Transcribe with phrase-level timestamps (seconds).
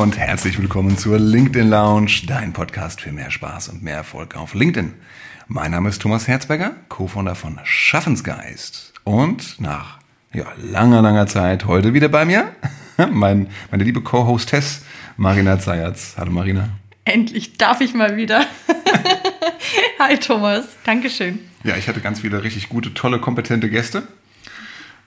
[0.00, 4.54] und herzlich willkommen zur LinkedIn Lounge, dein Podcast für mehr Spaß und mehr Erfolg auf
[4.54, 4.94] LinkedIn.
[5.46, 9.98] Mein Name ist Thomas Herzberger, Co-Founder von Schaffensgeist und nach
[10.32, 12.50] ja, langer, langer Zeit heute wieder bei mir
[13.12, 14.86] mein, meine liebe Co-Hostess
[15.18, 16.14] Marina Zayatz.
[16.16, 16.70] Hallo Marina.
[17.04, 18.46] Endlich darf ich mal wieder.
[19.98, 21.40] Hi Thomas, Dankeschön.
[21.62, 24.04] Ja, ich hatte ganz viele richtig gute, tolle, kompetente Gäste.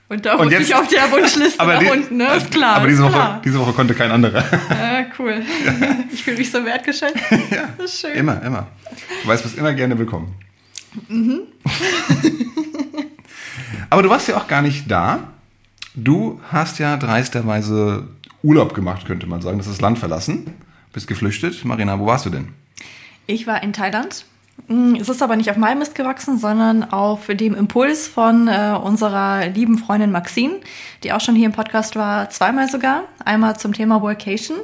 [0.08, 2.34] Und da muss ich auf der Wunschliste aber nach die, unten, ne?
[2.36, 2.76] Ist klar.
[2.76, 3.42] Aber diese, ist Woche, klar.
[3.44, 4.44] diese Woche konnte kein anderer.
[4.70, 5.42] Ja, cool.
[6.12, 7.16] Ich fühle mich so wertgeschätzt.
[7.50, 8.12] ja, Das ist schön.
[8.14, 8.66] Immer, immer.
[9.22, 10.34] Du weißt, du bist immer gerne willkommen.
[11.08, 11.40] Mhm.
[13.90, 15.28] aber du warst ja auch gar nicht da.
[15.94, 18.06] Du hast ja dreisterweise
[18.42, 19.58] Urlaub gemacht, könnte man sagen.
[19.58, 20.46] Das ist das Land verlassen.
[20.92, 21.64] Bist geflüchtet.
[21.64, 22.48] Marina, wo warst du denn?
[23.26, 24.24] Ich war in Thailand.
[24.68, 28.76] Mm, Es ist aber nicht auf meinem Mist gewachsen, sondern auf dem Impuls von äh,
[28.82, 30.54] unserer lieben Freundin Maxine,
[31.02, 33.02] die auch schon hier im Podcast war, zweimal sogar.
[33.24, 34.58] Einmal zum Thema Workation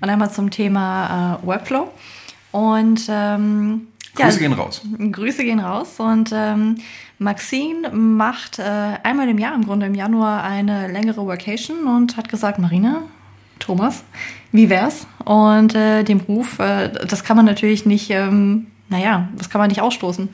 [0.00, 1.90] und einmal zum Thema äh, Workflow.
[2.52, 4.82] Und ähm, Grüße gehen raus.
[5.12, 5.98] Grüße gehen raus.
[5.98, 6.76] Und ähm,
[7.18, 8.62] Maxine macht äh,
[9.02, 13.02] einmal im Jahr, im Grunde im Januar, eine längere Workation und hat gesagt, Marina,
[13.58, 14.02] Thomas,
[14.52, 15.06] wie wär's?
[15.24, 19.68] Und äh, dem Ruf, äh, das kann man natürlich nicht, ähm, naja, das kann man
[19.68, 20.28] nicht ausstoßen.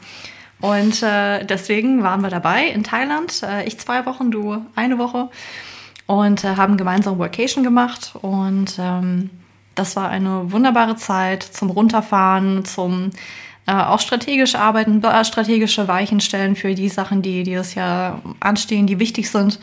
[0.60, 3.42] Und äh, deswegen waren wir dabei in Thailand.
[3.42, 5.28] Äh, ich zwei Wochen, du eine Woche.
[6.06, 8.14] Und äh, haben gemeinsam Workation gemacht.
[8.22, 9.30] Und ähm,
[9.74, 13.10] das war eine wunderbare Zeit zum Runterfahren, zum
[13.66, 18.86] äh, auch strategisch arbeiten, äh, strategische Weichen stellen für die Sachen, die dieses Jahr anstehen,
[18.86, 19.60] die wichtig sind.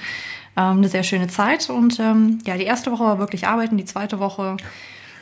[0.56, 1.70] Ähm, eine sehr schöne Zeit.
[1.72, 4.58] Und ähm, ja, die erste Woche war wirklich arbeiten, die zweite Woche.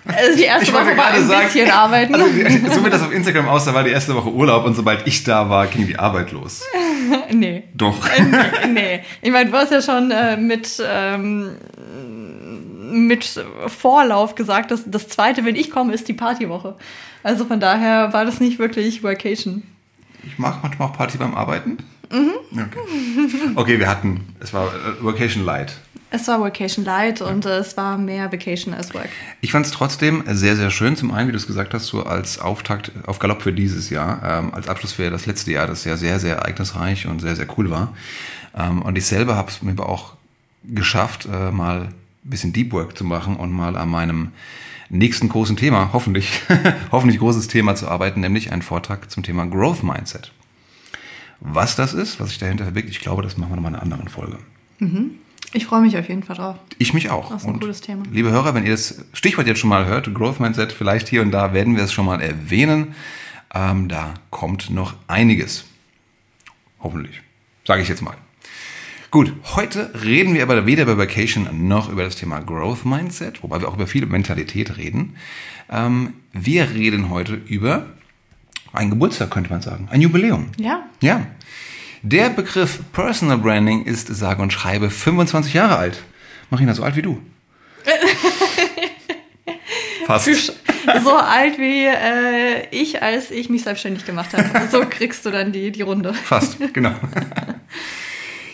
[0.07, 2.15] Äh, die erste Ich Woche war ein sagen, bisschen arbeiten.
[2.15, 5.23] Also, so wie das auf Instagram aussah, war die erste Woche Urlaub und sobald ich
[5.23, 6.63] da war, ging die Arbeit los.
[7.31, 7.63] nee.
[7.73, 7.97] Doch.
[8.65, 9.03] nee, nee.
[9.21, 11.57] Ich meine, du hast ja schon äh, mit, ähm,
[12.91, 16.75] mit Vorlauf gesagt, dass das zweite, wenn ich komme, ist die Partywoche.
[17.23, 19.63] Also von daher war das nicht wirklich Workation.
[20.23, 21.77] Ich mache manchmal auch Party beim Arbeiten.
[22.11, 22.31] Mhm.
[22.51, 23.51] Okay.
[23.55, 25.73] okay, wir hatten, es war äh, Vocation Light.
[26.13, 29.07] Es war Workation Light und äh, es war mehr Vacation as Work.
[29.39, 30.97] Ich fand es trotzdem sehr, sehr schön.
[30.97, 34.21] Zum einen, wie du es gesagt hast, so als Auftakt auf Galopp für dieses Jahr,
[34.23, 37.47] ähm, als Abschluss für das letzte Jahr, das ja sehr, sehr ereignisreich und sehr, sehr
[37.57, 37.95] cool war.
[38.57, 40.15] Ähm, und ich selber habe es mir aber auch
[40.65, 41.93] geschafft, äh, mal ein
[42.23, 44.31] bisschen Deep Work zu machen und mal an meinem
[44.89, 46.41] nächsten großen Thema, hoffentlich,
[46.91, 50.33] hoffentlich großes Thema zu arbeiten, nämlich einen Vortrag zum Thema Growth Mindset.
[51.41, 53.83] Was das ist, was sich dahinter verbirgt, ich glaube, das machen wir nochmal in einer
[53.83, 54.37] anderen Folge.
[55.53, 56.55] Ich freue mich auf jeden Fall drauf.
[56.77, 57.29] Ich mich auch.
[57.29, 58.03] Das ist ein cooles Thema.
[58.11, 61.31] Liebe Hörer, wenn ihr das Stichwort jetzt schon mal hört, Growth Mindset, vielleicht hier und
[61.31, 62.95] da werden wir es schon mal erwähnen.
[63.53, 65.65] Ähm, da kommt noch einiges.
[66.79, 67.21] Hoffentlich.
[67.65, 68.15] Sage ich jetzt mal.
[69.09, 73.59] Gut, heute reden wir aber weder über Vacation noch über das Thema Growth Mindset, wobei
[73.59, 75.17] wir auch über viel Mentalität reden.
[75.69, 77.87] Ähm, wir reden heute über
[78.73, 79.87] ein Geburtstag, könnte man sagen.
[79.91, 80.47] Ein Jubiläum.
[80.57, 81.25] Ja, Ja.
[82.03, 86.01] Der Begriff Personal Branding ist sage und schreibe 25 Jahre alt.
[86.49, 87.21] Marina, so alt wie du.
[90.07, 90.53] Fast.
[91.03, 94.67] so alt wie äh, ich, als ich mich selbstständig gemacht habe.
[94.71, 96.13] So kriegst du dann die, die Runde.
[96.13, 96.95] Fast, genau.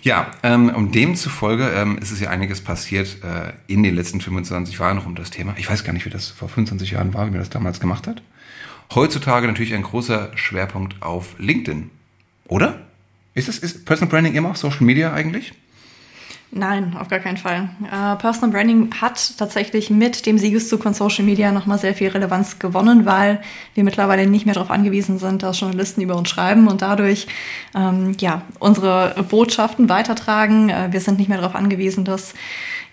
[0.02, 4.78] ja, ähm, um demzufolge ähm, ist es ja einiges passiert äh, in den letzten 25
[4.78, 5.56] Jahren noch um das Thema.
[5.58, 8.08] Ich weiß gar nicht, wie das vor 25 Jahren war, wie man das damals gemacht
[8.08, 8.22] hat.
[8.94, 11.90] Heutzutage natürlich ein großer Schwerpunkt auf LinkedIn.
[12.48, 12.82] Oder?
[13.34, 15.54] Ist es ist Personal Branding immer auf Social Media eigentlich?
[16.50, 17.70] Nein, auf gar keinen Fall.
[17.84, 22.58] Äh, Personal Branding hat tatsächlich mit dem Siegeszug von Social Media nochmal sehr viel Relevanz
[22.58, 23.42] gewonnen, weil
[23.74, 27.28] wir mittlerweile nicht mehr darauf angewiesen sind, dass Journalisten über uns schreiben und dadurch
[27.76, 30.70] ähm, ja unsere Botschaften weitertragen.
[30.70, 32.34] Äh, wir sind nicht mehr darauf angewiesen, dass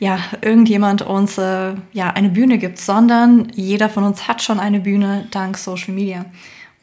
[0.00, 4.80] ja irgendjemand uns äh, ja eine Bühne gibt, sondern jeder von uns hat schon eine
[4.80, 6.24] Bühne dank Social Media.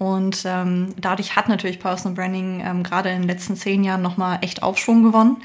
[0.02, 4.40] Und ähm, dadurch hat natürlich Personal Branding ähm, gerade in den letzten zehn Jahren nochmal
[4.42, 5.38] echt Aufschwung gewonnen.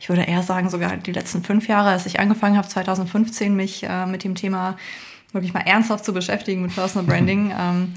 [0.00, 3.84] Ich würde eher sagen, sogar die letzten fünf Jahre, als ich angefangen habe, 2015, mich
[3.84, 4.76] äh, mit dem Thema
[5.30, 7.94] wirklich mal ernsthaft zu beschäftigen mit Personal Branding, ähm,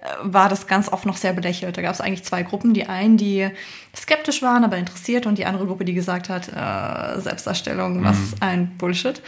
[0.00, 1.76] äh, war das ganz oft noch sehr belächelt.
[1.76, 2.72] Da gab es eigentlich zwei Gruppen.
[2.72, 3.46] Die einen, die
[3.94, 8.78] skeptisch waren, aber interessiert und die andere Gruppe, die gesagt hat, äh, Selbstdarstellung, was ein
[8.78, 9.20] Bullshit.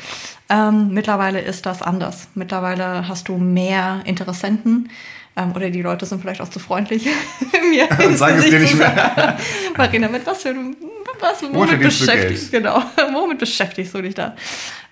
[0.48, 2.28] Ähm, mittlerweile ist das anders.
[2.34, 4.88] Mittlerweile hast du mehr Interessenten.
[5.34, 7.06] Ähm, oder die Leute sind vielleicht auch zu freundlich,
[7.70, 9.38] mir Und sagen es dir nicht mehr.
[9.76, 10.76] Marina, mit was für einem,
[11.20, 12.82] was, womit beschäftigst, genau,
[13.12, 14.36] womit beschäftigst du dich da?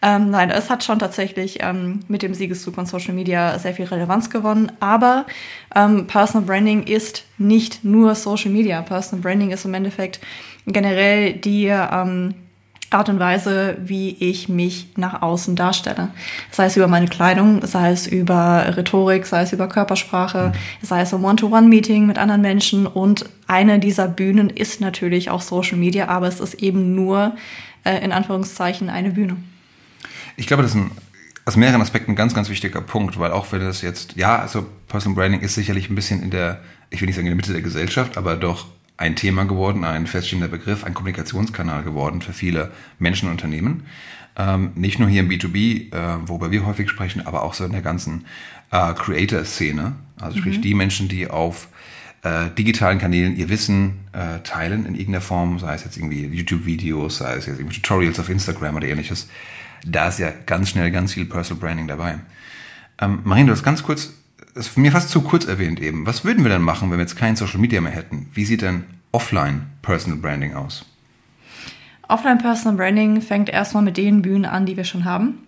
[0.02, 3.84] Ähm, nein, es hat schon tatsächlich ähm, mit dem Siegeszug von Social Media sehr viel
[3.84, 5.26] Relevanz gewonnen, aber
[5.74, 8.80] ähm, Personal Branding ist nicht nur Social Media.
[8.80, 10.20] Personal Branding ist im Endeffekt
[10.66, 12.34] generell die, ähm,
[12.90, 16.08] Art und Weise, wie ich mich nach außen darstelle.
[16.50, 20.52] Sei es über meine Kleidung, sei es über Rhetorik, sei es über Körpersprache,
[20.82, 22.88] sei es im One-to-One-Meeting mit anderen Menschen.
[22.88, 27.36] Und eine dieser Bühnen ist natürlich auch Social Media, aber es ist eben nur
[27.84, 29.36] äh, in Anführungszeichen eine Bühne.
[30.36, 30.90] Ich glaube, das ist ein,
[31.44, 34.66] aus mehreren Aspekten ein ganz, ganz wichtiger Punkt, weil auch wenn das jetzt, ja, also
[34.88, 36.60] Personal Branding ist sicherlich ein bisschen in der,
[36.90, 38.66] ich will nicht sagen in der Mitte der Gesellschaft, aber doch
[39.00, 43.84] ein Thema geworden, ein feststehender Begriff, ein Kommunikationskanal geworden für viele Menschen und Unternehmen.
[44.36, 47.72] Ähm, nicht nur hier im B2B, äh, worüber wir häufig sprechen, aber auch so in
[47.72, 48.26] der ganzen
[48.70, 49.94] äh, Creator-Szene.
[50.20, 50.62] Also sprich mhm.
[50.62, 51.68] die Menschen, die auf
[52.22, 57.16] äh, digitalen Kanälen ihr Wissen äh, teilen in irgendeiner Form, sei es jetzt irgendwie YouTube-Videos,
[57.16, 59.30] sei es jetzt irgendwie Tutorials auf Instagram oder ähnliches.
[59.86, 62.18] Da ist ja ganz schnell ganz viel Personal Branding dabei.
[63.00, 64.12] Ähm, Marien, du hast ganz kurz
[64.54, 66.06] das ist mir fast zu kurz erwähnt eben.
[66.06, 68.28] Was würden wir denn machen, wenn wir jetzt kein Social Media mehr hätten?
[68.34, 70.84] Wie sieht denn offline Personal Branding aus?
[72.08, 75.46] Offline Personal Branding fängt erstmal mit den Bühnen an, die wir schon haben.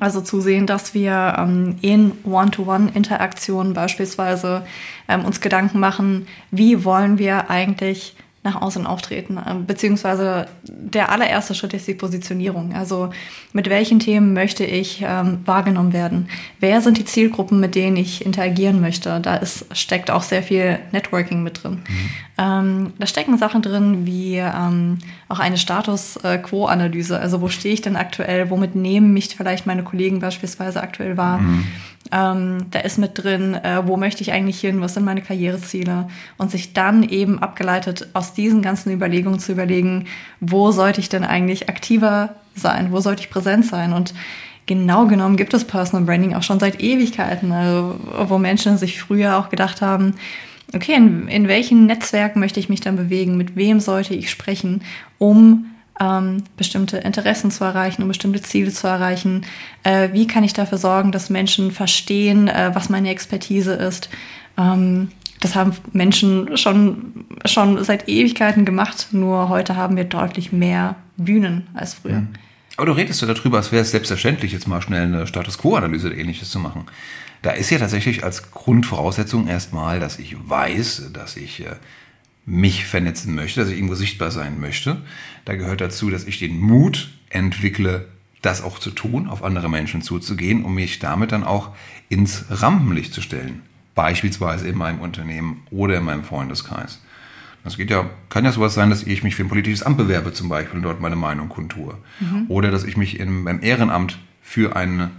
[0.00, 4.66] Also zu sehen, dass wir ähm, in One-to-One-Interaktionen beispielsweise
[5.08, 9.40] ähm, uns Gedanken machen, wie wollen wir eigentlich nach außen auftreten.
[9.48, 12.74] Ähm, beziehungsweise der allererste Schritt ist die Positionierung.
[12.74, 13.08] Also
[13.54, 16.28] mit welchen Themen möchte ich ähm, wahrgenommen werden?
[16.60, 19.18] Wer sind die Zielgruppen, mit denen ich interagieren möchte?
[19.20, 21.82] Da ist, steckt auch sehr viel Networking mit drin.
[21.88, 22.10] Mhm.
[22.36, 24.98] Ähm, da stecken Sachen drin wie ähm,
[25.28, 27.18] auch eine Status-Quo-Analyse.
[27.18, 28.50] Also wo stehe ich denn aktuell?
[28.50, 31.38] Womit nehmen mich vielleicht meine Kollegen beispielsweise aktuell wahr?
[31.38, 31.66] Mhm.
[32.12, 36.08] Ähm, da ist mit drin, äh, wo möchte ich eigentlich hin, was sind meine Karriereziele?
[36.36, 40.06] Und sich dann eben abgeleitet aus diesen ganzen Überlegungen zu überlegen,
[40.40, 43.92] wo sollte ich denn eigentlich aktiver sein, wo sollte ich präsent sein?
[43.92, 44.14] Und
[44.66, 47.98] genau genommen gibt es Personal Branding auch schon seit Ewigkeiten, also,
[48.28, 50.14] wo Menschen sich früher auch gedacht haben,
[50.74, 54.82] okay, in, in welchen Netzwerken möchte ich mich dann bewegen, mit wem sollte ich sprechen,
[55.18, 55.66] um
[56.00, 59.46] ähm, bestimmte Interessen zu erreichen, um bestimmte Ziele zu erreichen.
[59.82, 64.08] Äh, wie kann ich dafür sorgen, dass Menschen verstehen, äh, was meine Expertise ist?
[64.56, 65.10] Ähm,
[65.40, 71.68] das haben Menschen schon, schon seit Ewigkeiten gemacht, nur heute haben wir deutlich mehr Bühnen
[71.74, 72.20] als früher.
[72.20, 72.28] Mhm.
[72.76, 76.08] Aber du redest ja darüber, als wäre es selbstverständlich, jetzt mal schnell eine Status Quo-Analyse
[76.08, 76.86] oder ähnliches zu machen.
[77.42, 81.76] Da ist ja tatsächlich als Grundvoraussetzung erstmal, dass ich weiß, dass ich äh,
[82.46, 85.02] mich vernetzen möchte, dass ich irgendwo sichtbar sein möchte.
[85.44, 88.06] Da gehört dazu, dass ich den Mut entwickle,
[88.42, 91.74] das auch zu tun, auf andere Menschen zuzugehen, um mich damit dann auch
[92.08, 93.62] ins Rampenlicht zu stellen.
[93.94, 97.00] Beispielsweise in meinem Unternehmen oder in meinem Freundeskreis.
[97.62, 100.34] Das geht ja, kann ja sowas sein, dass ich mich für ein politisches Amt bewerbe
[100.34, 101.96] zum Beispiel und dort meine Meinung kundtue.
[102.20, 102.44] Mhm.
[102.48, 105.10] Oder dass ich mich in, beim Ehrenamt für ein,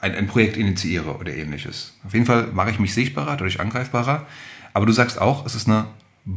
[0.00, 1.98] ein, ein Projekt initiiere oder ähnliches.
[2.06, 4.26] Auf jeden Fall mache ich mich sichtbarer, dadurch angreifbarer.
[4.72, 5.86] Aber du sagst auch, es ist eine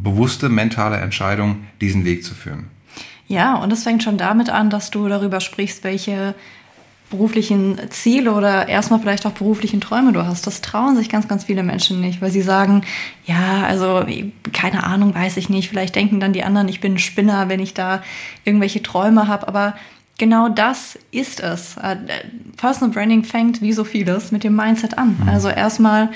[0.02, 2.68] bewusste mentale Entscheidung, diesen Weg zu führen.
[3.28, 6.36] Ja, und es fängt schon damit an, dass du darüber sprichst, welche
[7.10, 10.48] beruflichen Ziele oder erstmal vielleicht auch beruflichen Träume du hast.
[10.48, 12.82] Das trauen sich ganz, ganz viele Menschen nicht, weil sie sagen,
[13.26, 14.04] ja, also
[14.52, 15.70] keine Ahnung, weiß ich nicht.
[15.70, 18.02] Vielleicht denken dann die anderen, ich bin ein Spinner, wenn ich da
[18.46, 19.48] irgendwelche Träume habe.
[19.48, 19.76] Aber
[20.18, 21.78] genau das ist es.
[21.78, 21.98] Äh,
[22.58, 25.16] Personal Branding fängt wie so vieles mit dem Mindset an.
[25.22, 25.30] Mhm.
[25.30, 26.10] Also erstmal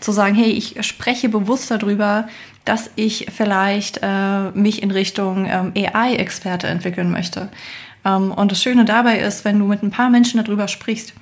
[0.00, 2.28] zu sagen, hey, ich spreche bewusst darüber,
[2.64, 7.48] dass ich vielleicht äh, mich in Richtung ähm, AI-Experte entwickeln möchte.
[8.04, 11.14] Ähm, und das Schöne dabei ist, wenn du mit ein paar Menschen darüber sprichst,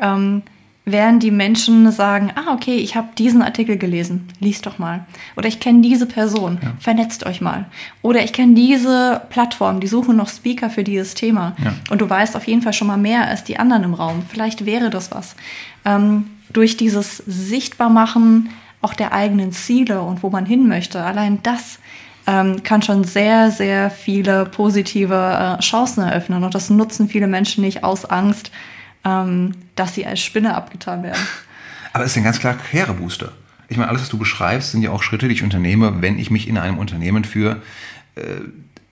[0.00, 0.42] ähm,
[0.86, 5.04] werden die Menschen sagen, ah, okay, ich habe diesen Artikel gelesen, liest doch mal.
[5.34, 6.74] Oder ich kenne diese Person, ja.
[6.78, 7.66] vernetzt euch mal.
[8.02, 11.56] Oder ich kenne diese Plattform, die suchen noch Speaker für dieses Thema.
[11.62, 11.74] Ja.
[11.90, 14.22] Und du weißt auf jeden Fall schon mal mehr als die anderen im Raum.
[14.28, 15.34] Vielleicht wäre das was.
[15.84, 18.50] Ähm, durch dieses Sichtbarmachen
[18.82, 21.02] auch der eigenen Ziele und wo man hin möchte.
[21.02, 21.78] Allein das
[22.26, 26.44] ähm, kann schon sehr, sehr viele positive äh, Chancen eröffnen.
[26.44, 28.50] Und das nutzen viele Menschen nicht aus Angst,
[29.04, 31.20] ähm, dass sie als Spinne abgetan werden.
[31.92, 33.32] Aber es ist ein ganz klar Karrierebooster.
[33.68, 36.30] Ich meine, alles, was du beschreibst, sind ja auch Schritte, die ich unternehme, wenn ich
[36.30, 37.62] mich in einem Unternehmen für,
[38.16, 38.20] äh,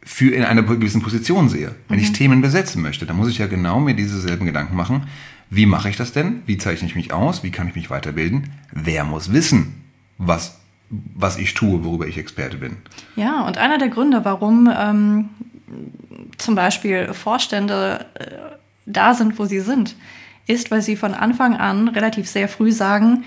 [0.02, 1.74] für in einer gewissen Position sehe.
[1.88, 2.04] Wenn mhm.
[2.04, 5.06] ich Themen besetzen möchte, dann muss ich ja genau mir diese selben Gedanken machen.
[5.54, 6.42] Wie mache ich das denn?
[6.46, 7.44] Wie zeichne ich mich aus?
[7.44, 8.50] Wie kann ich mich weiterbilden?
[8.72, 9.84] Wer muss wissen,
[10.18, 10.58] was,
[10.90, 12.78] was ich tue, worüber ich Experte bin?
[13.14, 15.28] Ja, und einer der Gründe, warum ähm,
[16.38, 18.24] zum Beispiel Vorstände äh,
[18.86, 19.94] da sind, wo sie sind,
[20.46, 23.24] ist, weil sie von Anfang an relativ sehr früh sagen,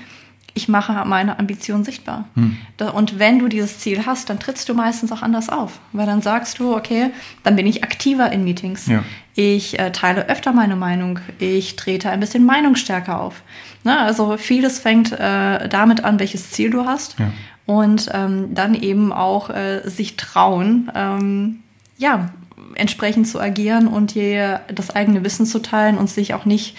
[0.57, 2.25] ich mache meine Ambition sichtbar.
[2.33, 2.57] Hm.
[2.93, 5.79] Und wenn du dieses Ziel hast, dann trittst du meistens auch anders auf.
[5.93, 7.11] Weil dann sagst du, okay,
[7.43, 8.87] dann bin ich aktiver in Meetings.
[8.87, 9.03] Ja.
[9.35, 11.19] Ich äh, teile öfter meine Meinung.
[11.37, 13.43] Ich trete ein bisschen meinungsstärker auf.
[13.83, 13.99] Ne?
[13.99, 17.19] Also vieles fängt äh, damit an, welches Ziel du hast.
[17.19, 17.31] Ja.
[17.67, 21.59] Und ähm, dann eben auch äh, sich trauen, ähm,
[21.97, 22.29] ja,
[22.73, 26.75] entsprechend zu agieren und hier das eigene Wissen zu teilen und sich auch nicht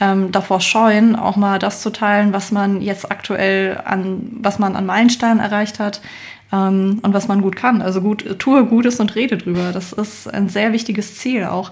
[0.00, 4.74] ähm, davor scheuen, auch mal das zu teilen, was man jetzt aktuell an, was man
[4.74, 6.00] an Meilensteinen erreicht hat
[6.52, 7.82] ähm, und was man gut kann.
[7.82, 9.72] Also gut, tue Gutes und rede drüber.
[9.72, 11.44] Das ist ein sehr wichtiges Ziel.
[11.44, 11.70] Auch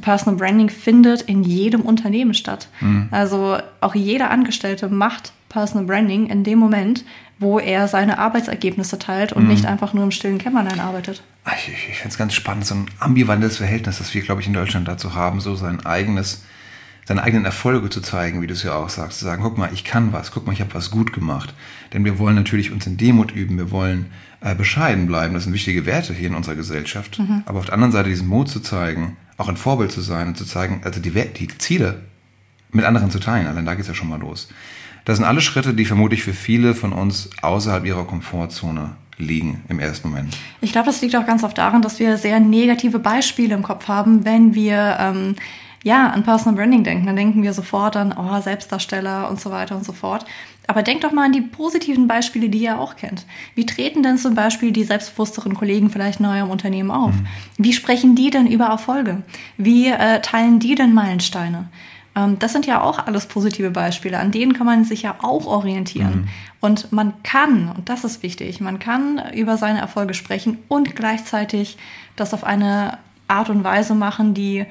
[0.00, 2.68] Personal Branding findet in jedem Unternehmen statt.
[2.80, 3.08] Mhm.
[3.10, 7.04] Also auch jeder Angestellte macht Personal Branding in dem Moment,
[7.38, 9.50] wo er seine Arbeitsergebnisse teilt und mhm.
[9.50, 11.22] nicht einfach nur im stillen Kämmerlein arbeitet.
[11.56, 14.48] Ich, ich, ich finde es ganz spannend, so ein ambivalentes Verhältnis, das wir, glaube ich,
[14.48, 16.42] in Deutschland dazu haben, so sein eigenes
[17.08, 19.70] seine eigenen Erfolge zu zeigen, wie du es ja auch sagst, zu sagen, guck mal,
[19.72, 21.54] ich kann was, guck mal, ich habe was gut gemacht.
[21.94, 24.10] Denn wir wollen natürlich uns in Demut üben, wir wollen
[24.42, 27.18] äh, bescheiden bleiben, das sind wichtige Werte hier in unserer Gesellschaft.
[27.18, 27.44] Mhm.
[27.46, 30.36] Aber auf der anderen Seite diesen Mut zu zeigen, auch ein Vorbild zu sein und
[30.36, 32.02] zu zeigen, also die, die Ziele
[32.72, 34.50] mit anderen zu teilen, allein da geht's ja schon mal los.
[35.06, 39.80] Das sind alle Schritte, die vermutlich für viele von uns außerhalb ihrer Komfortzone liegen im
[39.80, 40.36] ersten Moment.
[40.60, 43.88] Ich glaube, das liegt auch ganz oft daran, dass wir sehr negative Beispiele im Kopf
[43.88, 45.36] haben, wenn wir ähm,
[45.82, 49.76] ja, an Personal Branding denken, dann denken wir sofort an oh, Selbstdarsteller und so weiter
[49.76, 50.24] und so fort.
[50.66, 53.24] Aber denkt doch mal an die positiven Beispiele, die ihr auch kennt.
[53.54, 57.14] Wie treten denn zum Beispiel die selbstbewussteren Kollegen vielleicht in eurem Unternehmen auf?
[57.14, 57.26] Mhm.
[57.56, 59.22] Wie sprechen die denn über Erfolge?
[59.56, 61.68] Wie äh, teilen die denn Meilensteine?
[62.14, 65.46] Ähm, das sind ja auch alles positive Beispiele, an denen kann man sich ja auch
[65.46, 66.22] orientieren.
[66.22, 66.28] Mhm.
[66.60, 71.78] Und man kann, und das ist wichtig, man kann über seine Erfolge sprechen und gleichzeitig
[72.16, 74.66] das auf eine Art und Weise machen, die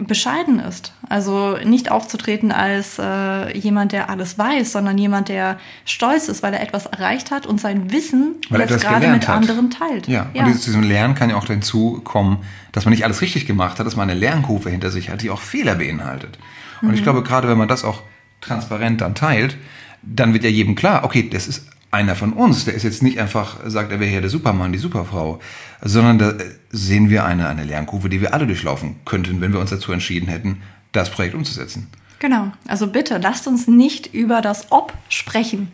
[0.00, 0.92] bescheiden ist.
[1.08, 6.54] Also nicht aufzutreten als äh, jemand, der alles weiß, sondern jemand, der stolz ist, weil
[6.54, 9.36] er etwas erreicht hat und sein Wissen weil jetzt gerade mit hat.
[9.36, 10.06] anderen teilt.
[10.06, 10.42] Ja, ja.
[10.42, 12.38] und dieses, diesem Lernen kann ja auch dazu kommen,
[12.70, 15.30] dass man nicht alles richtig gemacht hat, dass man eine Lernkurve hinter sich hat, die
[15.30, 16.38] auch Fehler beinhaltet.
[16.80, 16.94] Und mhm.
[16.94, 18.02] ich glaube, gerade wenn man das auch
[18.40, 19.56] transparent dann teilt,
[20.02, 23.18] dann wird ja jedem klar, okay, das ist einer von uns, der ist jetzt nicht
[23.18, 25.40] einfach, sagt, er wäre hier der Supermann, die Superfrau,
[25.80, 26.34] sondern da
[26.70, 30.28] sehen wir eine, eine Lernkurve, die wir alle durchlaufen könnten, wenn wir uns dazu entschieden
[30.28, 31.88] hätten, das Projekt umzusetzen.
[32.18, 32.52] Genau.
[32.66, 35.68] Also bitte lasst uns nicht über das Ob sprechen.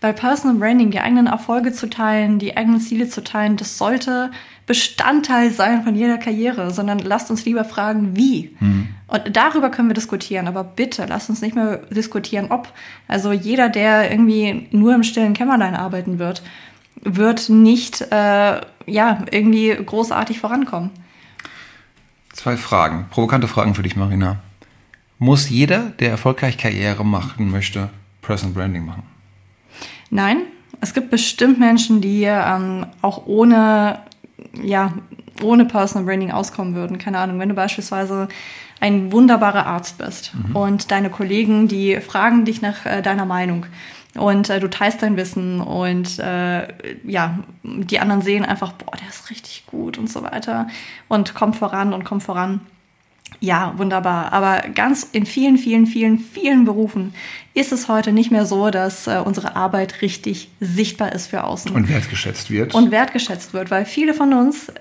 [0.00, 4.30] Bei Personal Branding die eigenen Erfolge zu teilen, die eigenen Ziele zu teilen, das sollte
[4.64, 8.56] Bestandteil sein von jeder Karriere, sondern lasst uns lieber fragen, wie.
[8.60, 8.88] Mhm.
[9.08, 12.72] Und darüber können wir diskutieren, aber bitte lasst uns nicht mehr diskutieren, ob.
[13.08, 16.42] Also jeder, der irgendwie nur im stillen Kämmerlein arbeiten wird,
[17.02, 20.90] wird nicht äh, ja irgendwie großartig vorankommen.
[22.32, 24.38] Zwei Fragen, provokante Fragen für dich, Marina.
[25.18, 27.90] Muss jeder, der erfolgreich Karriere machen möchte,
[28.22, 29.09] Personal Branding machen?
[30.10, 30.42] Nein,
[30.80, 34.00] es gibt bestimmt Menschen, die ähm, auch ohne,
[34.62, 34.92] ja,
[35.42, 36.98] ohne Personal Branding auskommen würden.
[36.98, 38.28] Keine Ahnung, wenn du beispielsweise
[38.80, 40.56] ein wunderbarer Arzt bist mhm.
[40.56, 43.66] und deine Kollegen, die fragen dich nach äh, deiner Meinung
[44.14, 46.68] und äh, du teilst dein Wissen und äh,
[47.04, 50.66] ja, die anderen sehen einfach, boah, der ist richtig gut und so weiter
[51.08, 52.60] und kommt voran und kommt voran.
[53.38, 54.32] Ja, wunderbar.
[54.32, 57.14] Aber ganz in vielen, vielen, vielen, vielen Berufen
[57.60, 61.70] ist es heute nicht mehr so, dass äh, unsere Arbeit richtig sichtbar ist für außen.
[61.72, 62.74] Und wertgeschätzt wird.
[62.74, 64.72] Und wertgeschätzt wird, weil viele von uns äh,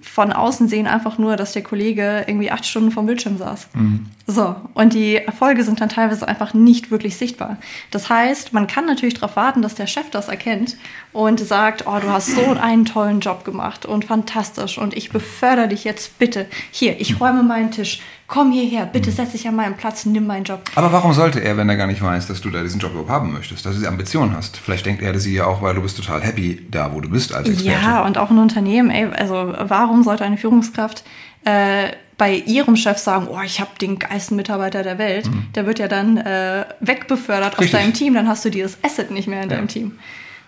[0.00, 3.68] von außen sehen einfach nur, dass der Kollege irgendwie acht Stunden vom Bildschirm saß.
[3.74, 4.06] Mhm.
[4.28, 7.56] So, und die Erfolge sind dann teilweise einfach nicht wirklich sichtbar.
[7.90, 10.76] Das heißt, man kann natürlich darauf warten, dass der Chef das erkennt
[11.12, 15.66] und sagt, oh, du hast so einen tollen Job gemacht und fantastisch und ich befördere
[15.66, 16.46] dich jetzt bitte.
[16.70, 18.00] Hier, ich räume meinen Tisch.
[18.30, 20.62] Komm hierher, bitte setz dich an meinen Platz und nimm meinen Job.
[20.76, 23.10] Aber warum sollte er, wenn er gar nicht weiß, dass du da diesen Job überhaupt
[23.10, 24.56] haben möchtest, dass du die Ambition hast?
[24.56, 27.34] Vielleicht denkt er sie ja auch, weil du bist total happy da, wo du bist
[27.34, 27.82] als Experte.
[27.82, 31.02] Ja, und auch ein Unternehmen, ey, also warum sollte eine Führungskraft
[31.44, 35.46] äh, bei ihrem Chef sagen, oh, ich habe den geilsten Mitarbeiter der Welt, mhm.
[35.56, 37.74] der wird ja dann äh, wegbefördert Richtig.
[37.74, 39.56] aus deinem Team, dann hast du dieses Asset nicht mehr in ja.
[39.56, 39.98] deinem Team.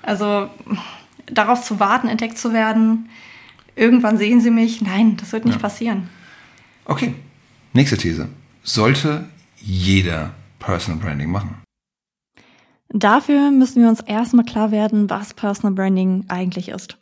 [0.03, 0.49] Also
[1.27, 3.09] darauf zu warten, entdeckt zu werden,
[3.75, 5.61] irgendwann sehen sie mich, nein, das wird nicht ja.
[5.61, 6.09] passieren.
[6.85, 7.15] Okay,
[7.73, 8.29] nächste These.
[8.63, 9.25] Sollte
[9.57, 11.63] jeder Personal Branding machen?
[12.89, 16.99] Dafür müssen wir uns erstmal klar werden, was Personal Branding eigentlich ist.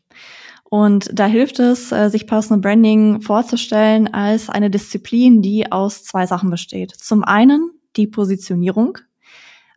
[0.64, 6.26] Und da hilft es, äh, sich Personal Branding vorzustellen als eine Disziplin, die aus zwei
[6.26, 6.92] Sachen besteht.
[6.92, 8.98] Zum einen die Positionierung,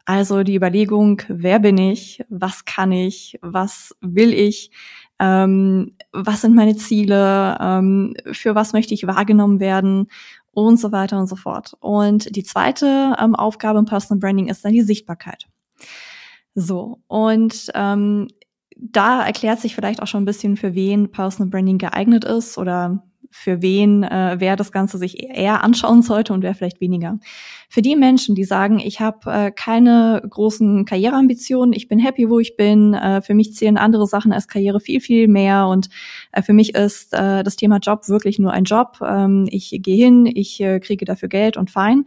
[0.05, 4.69] also die Überlegung, wer bin ich, was kann ich, was will ich,
[5.17, 10.09] ähm, was sind meine Ziele, ähm, für was möchte ich wahrgenommen werden
[10.53, 11.75] und so weiter und so fort.
[11.79, 15.48] Und die zweite ähm, Aufgabe im Personal Branding ist dann die Sichtbarkeit.
[16.55, 18.27] So, und ähm,
[18.77, 23.03] da erklärt sich vielleicht auch schon ein bisschen, für wen Personal Branding geeignet ist oder
[23.32, 27.20] für wen, äh, wer das Ganze sich eher anschauen sollte und wer vielleicht weniger.
[27.70, 32.39] Für die Menschen, die sagen, ich habe äh, keine großen Karriereambitionen, ich bin happy, wo
[32.39, 35.89] ich bin, äh, für mich zählen andere Sachen als Karriere viel, viel mehr und
[36.32, 39.00] äh, für mich ist äh, das Thema Job wirklich nur ein Job.
[39.01, 42.06] Ähm, ich gehe hin, ich äh, kriege dafür Geld und fein.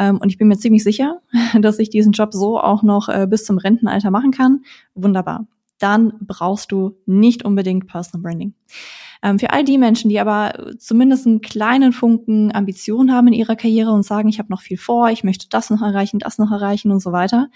[0.00, 1.20] Ähm, und ich bin mir ziemlich sicher,
[1.60, 4.62] dass ich diesen Job so auch noch äh, bis zum Rentenalter machen kann.
[4.94, 5.46] Wunderbar.
[5.78, 8.54] Dann brauchst du nicht unbedingt Personal Branding.
[9.22, 13.56] Ähm, für all die Menschen, die aber zumindest einen kleinen Funken Ambition haben in ihrer
[13.56, 16.50] Karriere und sagen, ich habe noch viel vor, ich möchte das noch erreichen, das noch
[16.50, 17.48] erreichen und so weiter,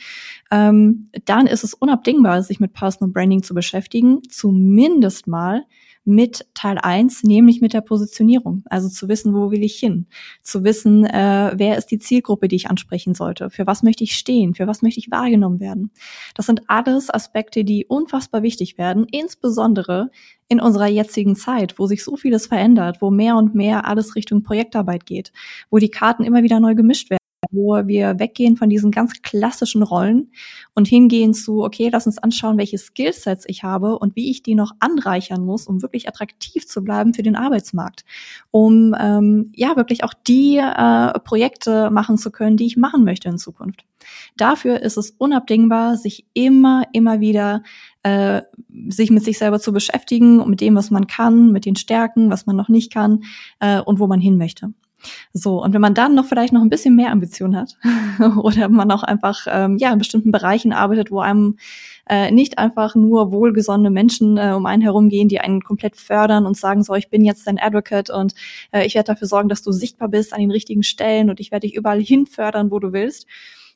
[0.51, 5.65] ähm, dann ist es unabdingbar, sich mit Personal Branding zu beschäftigen, zumindest mal
[6.05, 8.63] mit Teil 1, nämlich mit der Positionierung.
[8.67, 10.07] Also zu wissen, wo will ich hin?
[10.43, 13.51] Zu wissen, äh, wer ist die Zielgruppe, die ich ansprechen sollte?
[13.51, 14.55] Für was möchte ich stehen?
[14.55, 15.91] Für was möchte ich wahrgenommen werden?
[16.35, 20.11] Das sind alles Aspekte, die unfassbar wichtig werden, insbesondere
[20.49, 24.43] in unserer jetzigen Zeit, wo sich so vieles verändert, wo mehr und mehr alles Richtung
[24.43, 25.33] Projektarbeit geht,
[25.71, 27.24] wo die Karten immer wieder neu gemischt werden
[27.55, 30.33] wo wir weggehen von diesen ganz klassischen Rollen
[30.75, 34.55] und hingehen zu, okay, lass uns anschauen, welche Skillsets ich habe und wie ich die
[34.55, 38.05] noch anreichern muss, um wirklich attraktiv zu bleiben für den Arbeitsmarkt,
[38.51, 43.29] um ähm, ja wirklich auch die äh, Projekte machen zu können, die ich machen möchte
[43.29, 43.85] in Zukunft.
[44.37, 47.63] Dafür ist es unabdingbar, sich immer, immer wieder
[48.03, 48.43] äh,
[48.89, 52.31] sich mit sich selber zu beschäftigen und mit dem, was man kann, mit den Stärken,
[52.31, 53.25] was man noch nicht kann
[53.61, 54.73] äh, und wo man hin möchte.
[55.33, 57.77] So, und wenn man dann noch vielleicht noch ein bisschen mehr Ambition hat
[58.37, 61.57] oder man auch einfach ähm, ja in bestimmten Bereichen arbeitet, wo einem
[62.09, 66.57] äh, nicht einfach nur wohlgesonnene Menschen äh, um einen herumgehen, die einen komplett fördern und
[66.57, 68.35] sagen, so, ich bin jetzt dein Advocate und
[68.73, 71.51] äh, ich werde dafür sorgen, dass du sichtbar bist an den richtigen Stellen und ich
[71.51, 73.27] werde dich überall hin fördern, wo du willst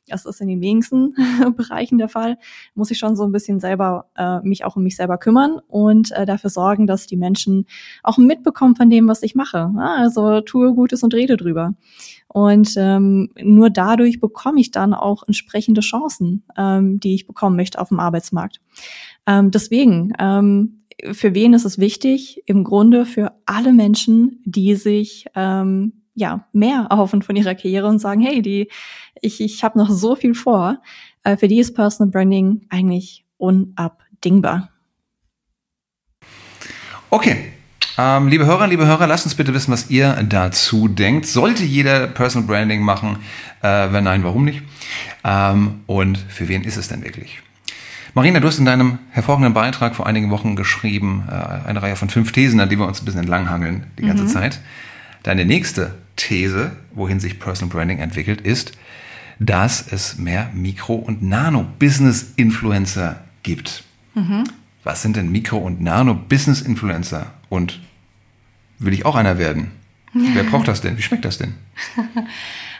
[0.09, 1.15] das ist in den wenigsten
[1.55, 2.37] Bereichen der Fall,
[2.75, 6.11] muss ich schon so ein bisschen selber äh, mich auch um mich selber kümmern und
[6.11, 7.65] äh, dafür sorgen, dass die Menschen
[8.03, 9.71] auch mitbekommen von dem, was ich mache.
[9.75, 11.73] Ja, also tue Gutes und rede drüber.
[12.27, 17.79] Und ähm, nur dadurch bekomme ich dann auch entsprechende Chancen, ähm, die ich bekommen möchte
[17.79, 18.61] auf dem Arbeitsmarkt.
[19.25, 22.43] Ähm, deswegen, ähm, für wen ist es wichtig?
[22.45, 27.99] Im Grunde für alle Menschen, die sich ähm, ja mehr erhoffen von ihrer Karriere und
[27.99, 28.69] sagen, hey, die
[29.21, 30.81] ich, ich habe noch so viel vor.
[31.23, 34.69] Äh, für die ist Personal Branding eigentlich unabdingbar.
[37.09, 37.53] Okay.
[37.97, 41.25] Ähm, liebe Hörer, liebe Hörer, lasst uns bitte wissen, was ihr dazu denkt.
[41.25, 43.17] Sollte jeder Personal Branding machen?
[43.61, 44.61] Äh, wenn nein, warum nicht?
[45.25, 47.41] Ähm, und für wen ist es denn wirklich?
[48.13, 52.09] Marina, du hast in deinem hervorragenden Beitrag vor einigen Wochen geschrieben, äh, eine Reihe von
[52.09, 54.29] fünf Thesen, an die wir uns ein bisschen entlanghangeln die ganze mhm.
[54.29, 54.61] Zeit.
[55.23, 58.73] Deine nächste These, wohin sich Personal Branding entwickelt, ist,
[59.39, 63.83] dass es mehr Mikro- und Nano-Business-Influencer gibt.
[64.13, 64.43] Mhm.
[64.83, 67.33] Was sind denn Mikro- und Nano-Business-Influencer?
[67.47, 67.79] Und
[68.79, 69.71] will ich auch einer werden?
[70.13, 70.97] Wer braucht das denn?
[70.97, 71.55] Wie schmeckt das denn?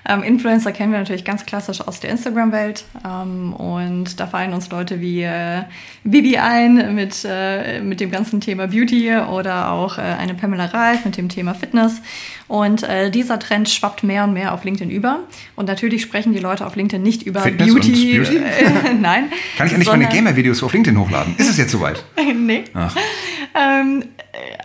[0.08, 2.86] Ähm, Influencer kennen wir natürlich ganz klassisch aus der Instagram-Welt.
[3.06, 5.64] Ähm, und da fallen uns Leute wie äh,
[6.04, 11.06] Bibi ein mit, äh, mit dem ganzen Thema Beauty oder auch äh, eine Pamela Reif
[11.06, 12.02] mit dem Thema Fitness.
[12.48, 15.20] Und äh, dieser Trend schwappt mehr und mehr auf LinkedIn über.
[15.56, 18.18] Und natürlich sprechen die Leute auf LinkedIn nicht über Fitness Beauty.
[18.20, 18.40] Beauty?
[19.00, 19.32] Nein.
[19.58, 21.36] Kann ich endlich meine Gamer-Videos auf LinkedIn hochladen?
[21.38, 22.04] Ist es jetzt soweit?
[22.36, 22.64] nee.
[22.74, 22.96] Ach.
[23.56, 24.04] Ähm,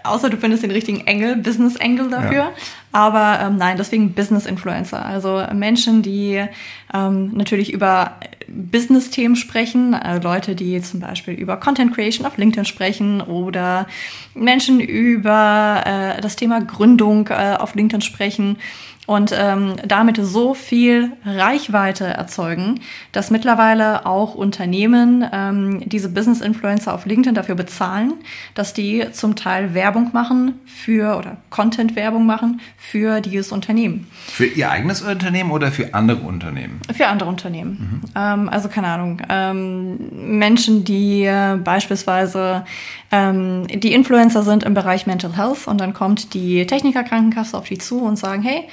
[0.02, 2.32] außer du findest den richtigen Engel, Business Angle dafür.
[2.32, 2.52] Ja.
[2.92, 5.04] Aber ähm, nein, deswegen Business Influencer.
[5.04, 6.44] Also Menschen, die
[6.92, 8.12] ähm, natürlich über
[8.46, 13.86] Business-Themen sprechen, also Leute, die zum Beispiel über Content Creation auf LinkedIn sprechen oder
[14.34, 18.58] Menschen über äh, das Thema Gründung äh, auf LinkedIn sprechen
[19.06, 22.80] und ähm, damit so viel Reichweite erzeugen,
[23.12, 28.14] dass mittlerweile auch Unternehmen ähm, diese Business Influencer auf LinkedIn dafür bezahlen,
[28.54, 34.06] dass die zum Teil Werbung machen für oder Content Werbung machen für dieses Unternehmen.
[34.26, 36.80] Für ihr eigenes Unternehmen oder für andere Unternehmen?
[36.94, 38.00] Für andere Unternehmen.
[38.02, 38.10] Mhm.
[38.16, 42.64] Ähm, also keine Ahnung, ähm, Menschen, die äh, beispielsweise
[43.12, 47.78] ähm, die Influencer sind im Bereich Mental Health und dann kommt die Technikerkrankenkasse auf die
[47.78, 48.64] zu und sagen, hey,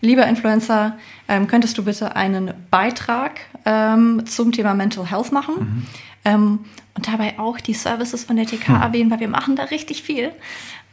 [0.00, 0.96] lieber Influencer,
[1.28, 5.54] ähm, könntest du bitte einen Beitrag ähm, zum Thema Mental Health machen?
[5.54, 5.86] Mhm.
[6.24, 6.58] Ähm,
[6.94, 8.82] und dabei auch die Services von der TK hm.
[8.82, 10.32] erwähnen, weil wir machen da richtig viel.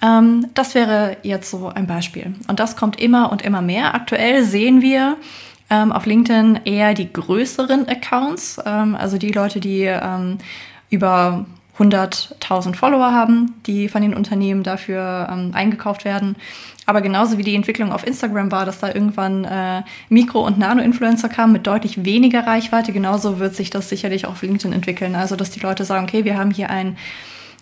[0.01, 2.35] Ähm, das wäre jetzt so ein Beispiel.
[2.47, 3.93] Und das kommt immer und immer mehr.
[3.93, 5.17] Aktuell sehen wir
[5.69, 9.91] ähm, auf LinkedIn eher die größeren Accounts, also die Leute, die
[10.89, 11.45] über
[11.79, 16.35] 100.000 Follower haben, die von den Unternehmen dafür ähm, eingekauft werden.
[16.85, 21.29] Aber genauso wie die Entwicklung auf Instagram war, dass da irgendwann äh, Mikro- und Nano-Influencer
[21.29, 25.15] kamen mit deutlich weniger Reichweite, genauso wird sich das sicherlich auch auf LinkedIn entwickeln.
[25.15, 26.97] Also dass die Leute sagen, okay, wir haben hier ein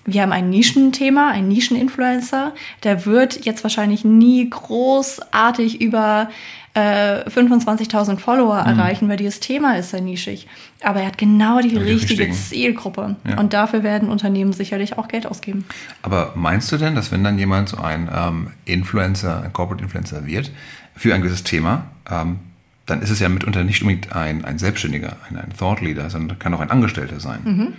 [0.05, 6.29] wir haben ein Nischenthema, ein Nischeninfluencer, der wird jetzt wahrscheinlich nie großartig über
[6.75, 8.77] äh, 25.000 Follower mhm.
[8.77, 10.47] erreichen, weil dieses Thema ist sehr nischig.
[10.83, 13.15] Aber er hat genau die, die richtige Zielgruppe.
[13.27, 13.39] Ja.
[13.39, 15.65] Und dafür werden Unternehmen sicherlich auch Geld ausgeben.
[16.03, 20.27] Aber meinst du denn, dass wenn dann jemand so ein ähm, Influencer, ein Corporate Influencer
[20.27, 20.51] wird,
[20.95, 22.39] für ein gewisses Thema, ähm,
[22.85, 26.37] dann ist es ja mitunter nicht unbedingt ein, ein Selbstständiger, ein, ein Thought Leader, sondern
[26.37, 27.39] kann auch ein Angestellter sein.
[27.43, 27.73] Mhm.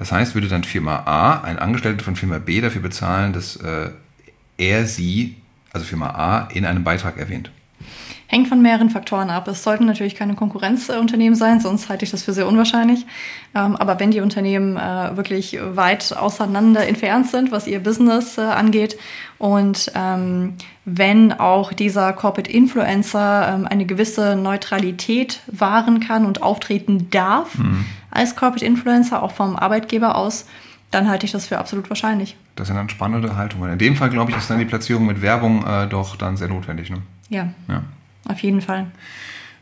[0.00, 3.90] Das heißt, würde dann Firma A, ein Angestellter von Firma B dafür bezahlen, dass äh,
[4.56, 5.36] er sie,
[5.74, 7.50] also Firma A, in einem Beitrag erwähnt?
[8.30, 9.48] Hängt von mehreren Faktoren ab.
[9.48, 13.04] Es sollten natürlich keine Konkurrenzunternehmen sein, sonst halte ich das für sehr unwahrscheinlich.
[13.56, 18.42] Ähm, aber wenn die Unternehmen äh, wirklich weit auseinander entfernt sind, was ihr Business äh,
[18.42, 18.96] angeht
[19.38, 27.10] und ähm, wenn auch dieser Corporate Influencer ähm, eine gewisse Neutralität wahren kann und auftreten
[27.10, 27.84] darf mhm.
[28.12, 30.46] als Corporate Influencer, auch vom Arbeitgeber aus,
[30.92, 32.36] dann halte ich das für absolut wahrscheinlich.
[32.54, 33.72] Das sind dann spannende Haltungen.
[33.72, 36.46] In dem Fall, glaube ich, ist dann die Platzierung mit Werbung äh, doch dann sehr
[36.46, 36.90] notwendig.
[36.90, 36.98] Ne?
[37.28, 37.48] Ja.
[37.66, 37.82] ja.
[38.26, 38.90] Auf jeden Fall.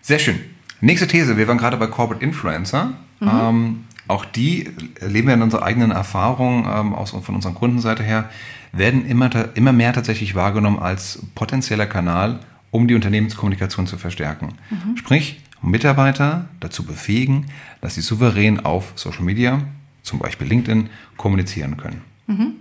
[0.02, 0.40] Sehr schön.
[0.80, 1.36] Nächste These.
[1.36, 2.94] Wir waren gerade bei Corporate Influencer.
[3.20, 3.28] Mhm.
[3.28, 8.30] Ähm, auch die leben wir in unserer eigenen Erfahrung ähm, aus, von unserer Kundenseite her,
[8.72, 12.40] werden immer, immer mehr tatsächlich wahrgenommen als potenzieller Kanal,
[12.70, 14.54] um die Unternehmenskommunikation zu verstärken.
[14.70, 14.96] Mhm.
[14.96, 17.46] Sprich, Mitarbeiter dazu befähigen,
[17.80, 19.62] dass sie souverän auf Social Media,
[20.02, 22.02] zum Beispiel LinkedIn, kommunizieren können.
[22.26, 22.52] Mhm.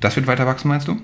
[0.00, 1.00] Das wird weiter wachsen, meinst du?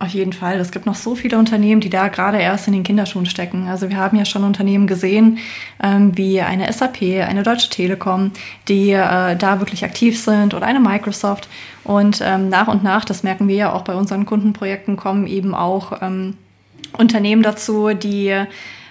[0.00, 0.60] Auf jeden Fall.
[0.60, 3.66] Es gibt noch so viele Unternehmen, die da gerade erst in den Kinderschuhen stecken.
[3.66, 5.38] Also wir haben ja schon Unternehmen gesehen,
[5.82, 8.30] ähm, wie eine SAP, eine Deutsche Telekom,
[8.68, 11.48] die äh, da wirklich aktiv sind oder eine Microsoft.
[11.82, 15.52] Und ähm, nach und nach, das merken wir ja auch bei unseren Kundenprojekten, kommen eben
[15.52, 16.36] auch ähm,
[16.96, 18.44] Unternehmen dazu, die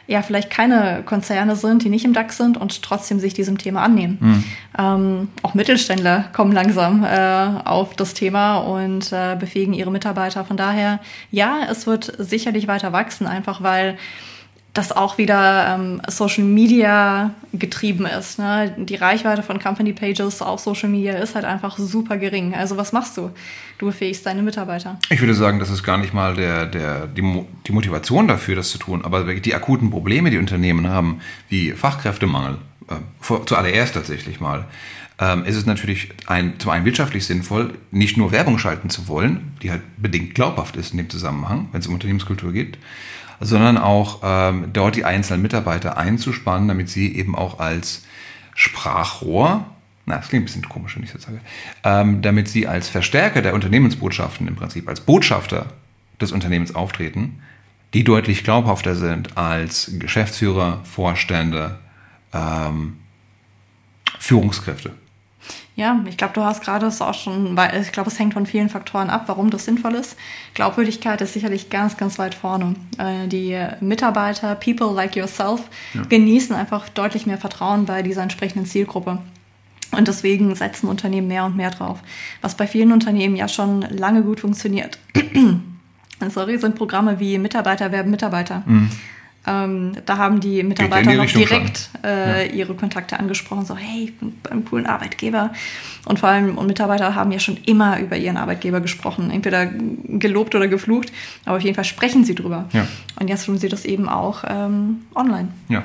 [0.07, 3.83] ja vielleicht keine Konzerne sind, die nicht im DAX sind und trotzdem sich diesem Thema
[3.83, 4.17] annehmen.
[4.19, 4.43] Mhm.
[4.79, 10.45] Ähm, auch Mittelständler kommen langsam äh, auf das Thema und äh, befähigen ihre Mitarbeiter.
[10.45, 13.97] Von daher, ja, es wird sicherlich weiter wachsen, einfach weil
[14.77, 18.37] das auch wieder ähm, Social Media getrieben ist.
[18.37, 18.75] Ne?
[18.77, 22.53] Die Reichweite von Company Pages auf Social Media ist halt einfach super gering.
[22.53, 23.31] Also was machst du?
[23.79, 24.99] Du befähigst deine Mitarbeiter.
[25.09, 28.69] Ich würde sagen, das ist gar nicht mal der, der, die, die Motivation dafür, das
[28.69, 29.03] zu tun.
[29.03, 32.57] Aber die akuten Probleme, die Unternehmen haben, wie Fachkräftemangel,
[32.89, 34.65] äh, vor, zuallererst tatsächlich mal,
[35.19, 39.53] ähm, ist es natürlich ein, zum einen wirtschaftlich sinnvoll, nicht nur Werbung schalten zu wollen,
[39.63, 42.77] die halt bedingt glaubhaft ist in dem Zusammenhang, wenn es um Unternehmenskultur geht,
[43.39, 48.03] sondern auch ähm, dort die einzelnen Mitarbeiter einzuspannen, damit sie eben auch als
[48.55, 49.65] Sprachrohr,
[50.05, 51.39] na, das klingt ein bisschen komisch, wenn ich das sage,
[51.83, 55.67] ähm, damit sie als Verstärker der Unternehmensbotschaften im Prinzip, als Botschafter
[56.19, 57.41] des Unternehmens auftreten,
[57.93, 61.79] die deutlich glaubhafter sind als Geschäftsführer, Vorstände,
[62.33, 62.97] ähm,
[64.19, 64.91] Führungskräfte.
[65.77, 68.47] Ja, ich glaube, du hast gerade es auch schon, weil ich glaube, es hängt von
[68.47, 70.17] vielen Faktoren ab, warum das sinnvoll ist.
[70.55, 72.73] Glaubwürdigkeit ist sicherlich ganz, ganz weit vorne.
[72.97, 75.61] Äh, die Mitarbeiter, people like yourself,
[75.93, 76.01] ja.
[76.01, 79.19] genießen einfach deutlich mehr Vertrauen bei dieser entsprechenden Zielgruppe.
[79.91, 81.99] Und deswegen setzen Unternehmen mehr und mehr drauf.
[82.41, 84.97] Was bei vielen Unternehmen ja schon lange gut funktioniert.
[86.29, 88.63] Sorry, sind Programme wie Mitarbeiter werben Mitarbeiter.
[88.65, 88.89] Mhm.
[89.47, 92.53] Ähm, da haben die Mitarbeiter die noch direkt äh, ja.
[92.53, 95.53] ihre Kontakte angesprochen, so hey, ich bin beim coolen Arbeitgeber.
[96.05, 100.53] Und vor allem, und Mitarbeiter haben ja schon immer über ihren Arbeitgeber gesprochen, entweder gelobt
[100.53, 101.13] oder geflucht,
[101.45, 102.65] aber auf jeden Fall sprechen sie drüber.
[102.73, 102.87] Ja.
[103.19, 105.47] Und jetzt tun sie das eben auch ähm, online.
[105.69, 105.83] Ja.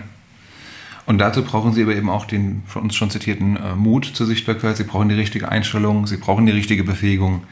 [1.05, 4.27] Und dazu brauchen Sie aber eben auch den von uns schon zitierten äh, Mut zur
[4.27, 4.77] Sichtbarkeit.
[4.77, 7.43] Sie brauchen die richtige Einstellung, Sie brauchen die richtige Befähigung.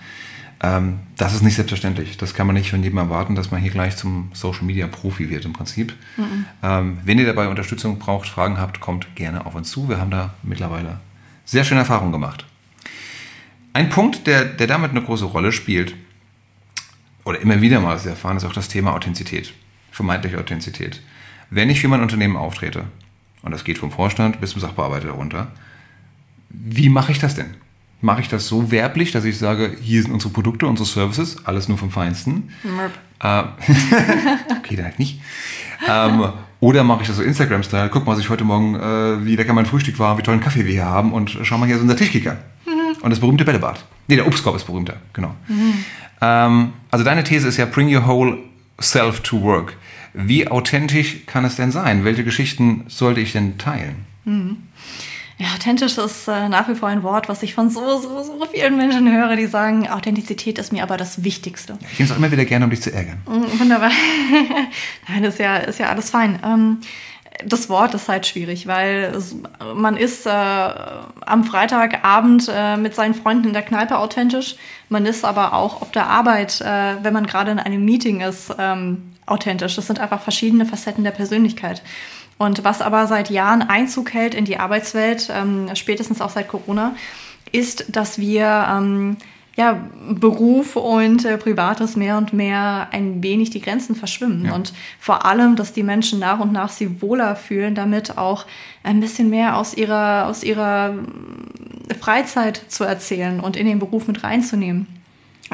[0.63, 2.19] Ähm, das ist nicht selbstverständlich.
[2.19, 5.31] Das kann man nicht von jedem erwarten, dass man hier gleich zum Social Media Profi
[5.31, 5.95] wird im Prinzip.
[6.17, 6.45] Mhm.
[6.63, 9.89] Ähm, wenn ihr dabei Unterstützung braucht, Fragen habt, kommt gerne auf uns zu.
[9.89, 11.01] Wir haben da mittlerweile
[11.45, 12.45] sehr schöne Erfahrungen gemacht.
[13.73, 15.95] Ein Punkt, der, der damit eine große Rolle spielt,
[17.25, 19.53] oder immer wieder mal sehr erfahren, ist auch das Thema Authentizität.
[19.91, 21.03] Vermeintliche Authentizität.
[21.51, 22.85] Wenn ich für mein Unternehmen auftrete,
[23.43, 25.49] und das geht vom Vorstand bis zum Sachbearbeiter runter,
[26.49, 27.55] wie mache ich das denn?
[28.01, 31.69] Mache ich das so werblich, dass ich sage, hier sind unsere Produkte, unsere Services, alles
[31.69, 32.51] nur vom Feinsten.
[33.23, 33.43] Äh,
[34.59, 35.21] okay, da halt nicht.
[35.89, 39.37] Ähm, oder mache ich das so Instagram-Style, guck mal, was ich heute Morgen, äh, wie
[39.37, 41.83] lecker mein Frühstück war, wie tollen Kaffee wir hier haben und schau mal, hier ist
[41.83, 42.37] unser Tischkicker.
[42.67, 43.03] Mhm.
[43.03, 43.85] Und das berühmte Bällebad.
[44.09, 45.35] Nee, der Obstkorb ist berühmter, genau.
[45.49, 45.85] Mhm.
[46.21, 48.39] Ähm, also deine These ist ja, bring your whole
[48.81, 49.77] self to work.
[50.13, 52.05] Wie authentisch kann es denn sein?
[52.05, 54.05] Welche Geschichten sollte ich denn teilen?
[54.25, 54.57] Mhm.
[55.41, 58.47] Ja, authentisch ist äh, nach wie vor ein Wort, was ich von so, so, so
[58.53, 61.79] vielen Menschen höre, die sagen, Authentizität ist mir aber das Wichtigste.
[61.93, 63.23] Ich nehme es auch immer wieder gerne, um dich zu ärgern.
[63.25, 63.91] Mm, wunderbar.
[65.09, 66.39] Nein, ist ja, ist ja alles fein.
[66.45, 66.81] Ähm,
[67.47, 69.19] das Wort ist halt schwierig, weil
[69.75, 74.57] man ist äh, am Freitagabend äh, mit seinen Freunden in der Kneipe authentisch.
[74.91, 78.55] Man ist aber auch auf der Arbeit, äh, wenn man gerade in einem Meeting ist,
[78.59, 79.77] ähm, authentisch.
[79.77, 81.83] Das sind einfach verschiedene Facetten der Persönlichkeit.
[82.41, 86.95] Und was aber seit Jahren Einzug hält in die Arbeitswelt, ähm, spätestens auch seit Corona,
[87.53, 89.19] ist, dass wir ähm,
[89.57, 94.47] ja, Beruf und äh, Privates mehr und mehr ein wenig die Grenzen verschwimmen.
[94.47, 94.55] Ja.
[94.55, 98.47] Und vor allem, dass die Menschen nach und nach sich wohler fühlen, damit auch
[98.85, 100.95] ein bisschen mehr aus ihrer, aus ihrer
[102.01, 104.87] Freizeit zu erzählen und in den Beruf mit reinzunehmen.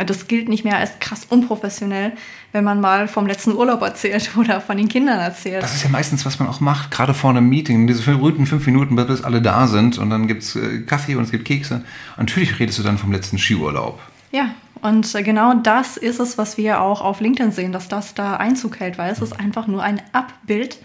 [0.04, 2.12] Das gilt nicht mehr als krass unprofessionell,
[2.52, 5.62] wenn man mal vom letzten Urlaub erzählt oder von den Kindern erzählt.
[5.62, 7.87] Das ist ja meistens, was man auch macht, gerade vor einem Meeting.
[7.87, 11.24] Diese berühmten fünf Minuten, bis alle da sind und dann gibt es äh, Kaffee und
[11.24, 11.76] es gibt Kekse.
[12.16, 13.98] Und natürlich redest du dann vom letzten Skiurlaub.
[14.32, 14.50] Ja,
[14.82, 18.37] und äh, genau das ist es, was wir auch auf LinkedIn sehen, dass das da
[18.37, 20.78] Einzug hält, weil es ist einfach nur ein Abbild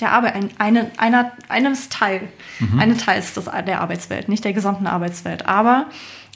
[0.00, 2.28] der Arbeit, ein, eine, einer, eines Teil,
[2.60, 2.78] mhm.
[2.78, 5.46] eine Teils des, der Arbeitswelt, nicht der gesamten Arbeitswelt.
[5.46, 5.86] Aber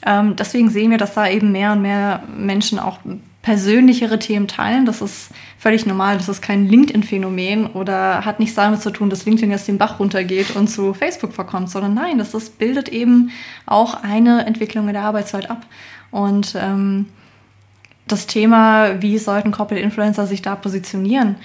[0.05, 2.99] ähm, deswegen sehen wir, dass da eben mehr und mehr Menschen auch
[3.41, 4.85] persönlichere Themen teilen.
[4.85, 6.17] Das ist völlig normal.
[6.17, 9.99] Das ist kein LinkedIn-Phänomen oder hat nichts damit zu tun, dass LinkedIn jetzt den Bach
[9.99, 13.31] runtergeht und zu Facebook verkommt, sondern nein, das ist, bildet eben
[13.65, 15.65] auch eine Entwicklung in der Arbeitswelt ab.
[16.09, 17.07] Und ähm,
[18.07, 21.35] das Thema, wie sollten Corporate Influencer sich da positionieren?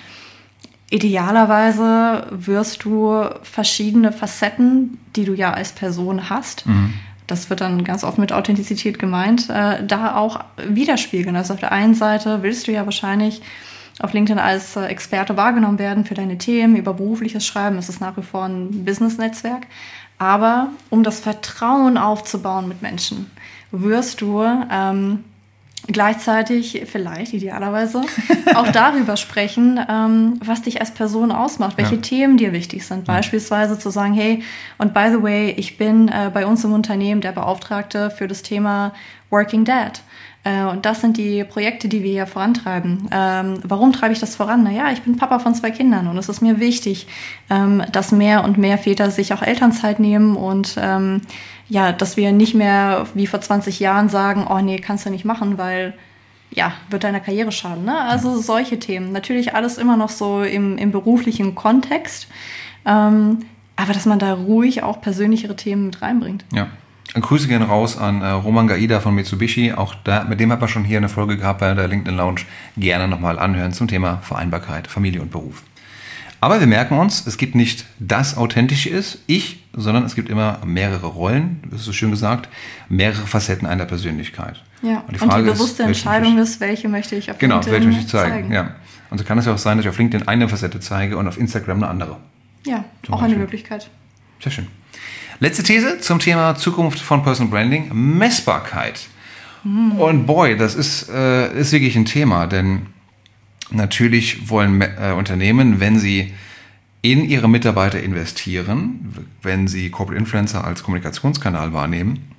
[0.91, 6.95] Idealerweise wirst du verschiedene Facetten, die du ja als Person hast, mhm
[7.29, 11.37] das wird dann ganz oft mit Authentizität gemeint, äh, da auch widerspiegeln.
[11.37, 13.43] Also auf der einen Seite willst du ja wahrscheinlich
[14.01, 17.79] auf LinkedIn als äh, Experte wahrgenommen werden für deine Themen, über berufliches Schreiben.
[17.79, 19.67] Es ist nach wie vor ein Business-Netzwerk.
[20.19, 23.31] Aber um das Vertrauen aufzubauen mit Menschen,
[23.71, 25.25] wirst du ähm,
[25.89, 28.03] gleichzeitig vielleicht idealerweise
[28.55, 32.01] auch darüber sprechen, ähm, was dich als Person ausmacht, welche ja.
[32.01, 33.05] Themen dir wichtig sind.
[33.05, 34.43] Beispielsweise zu sagen, hey,
[34.79, 38.43] und by the way, ich bin äh, bei uns im Unternehmen der Beauftragte für das
[38.43, 38.93] Thema
[39.31, 40.03] Working Dad.
[40.45, 43.09] Äh, und das sind die Projekte, die wir hier vorantreiben.
[43.11, 44.63] Ähm, warum treibe ich das voran?
[44.63, 47.07] Naja, ich bin Papa von zwei Kindern und es ist mir wichtig,
[47.51, 51.23] ähm, dass mehr und mehr Väter sich auch Elternzeit nehmen und ähm,
[51.69, 55.25] ja, dass wir nicht mehr wie vor 20 Jahren sagen, oh nee, kannst du nicht
[55.25, 55.95] machen, weil
[56.51, 57.85] ja, wird deiner Karriere schaden.
[57.85, 58.01] Ne?
[58.01, 59.13] Also solche Themen.
[59.13, 62.29] Natürlich alles immer noch so im, im beruflichen Kontext.
[62.87, 63.41] Ähm,
[63.77, 66.45] aber dass man da ruhig auch persönlichere Themen mit reinbringt.
[66.53, 66.69] Ja.
[67.15, 69.73] Grüße gehen raus an äh, Roman Gaida von Mitsubishi.
[69.73, 72.43] Auch da, mit dem hat man schon hier eine Folge gehabt bei der LinkedIn Lounge.
[72.77, 75.63] Gerne nochmal anhören zum Thema Vereinbarkeit, Familie und Beruf.
[76.41, 80.61] Aber wir merken uns, es gibt nicht das Authentische ist, ich, sondern es gibt immer
[80.65, 82.49] mehrere Rollen, das ist so schön gesagt,
[82.89, 84.63] mehrere Facetten einer Persönlichkeit.
[84.83, 87.57] Ja, und die, Frage und die bewusste ist, Entscheidung ist, welche möchte ich auf genau,
[87.57, 88.35] LinkedIn welche möchte ich zeigen.
[88.35, 88.53] zeigen.
[88.53, 88.77] Ja.
[89.11, 91.27] Und so kann es ja auch sein, dass ich auf LinkedIn eine Facette zeige und
[91.27, 92.19] auf Instagram eine andere.
[92.65, 93.35] Ja, Zum auch Beispiel.
[93.35, 93.91] eine Möglichkeit.
[94.41, 94.67] Sehr schön.
[95.41, 99.01] Letzte These zum Thema Zukunft von Personal Branding, Messbarkeit.
[99.65, 99.93] Mhm.
[99.93, 102.87] Und boy, das ist, äh, ist wirklich ein Thema, denn
[103.71, 106.33] Natürlich wollen äh, Unternehmen, wenn sie
[107.03, 112.33] in ihre Mitarbeiter investieren, wenn sie Corporate Influencer als Kommunikationskanal wahrnehmen,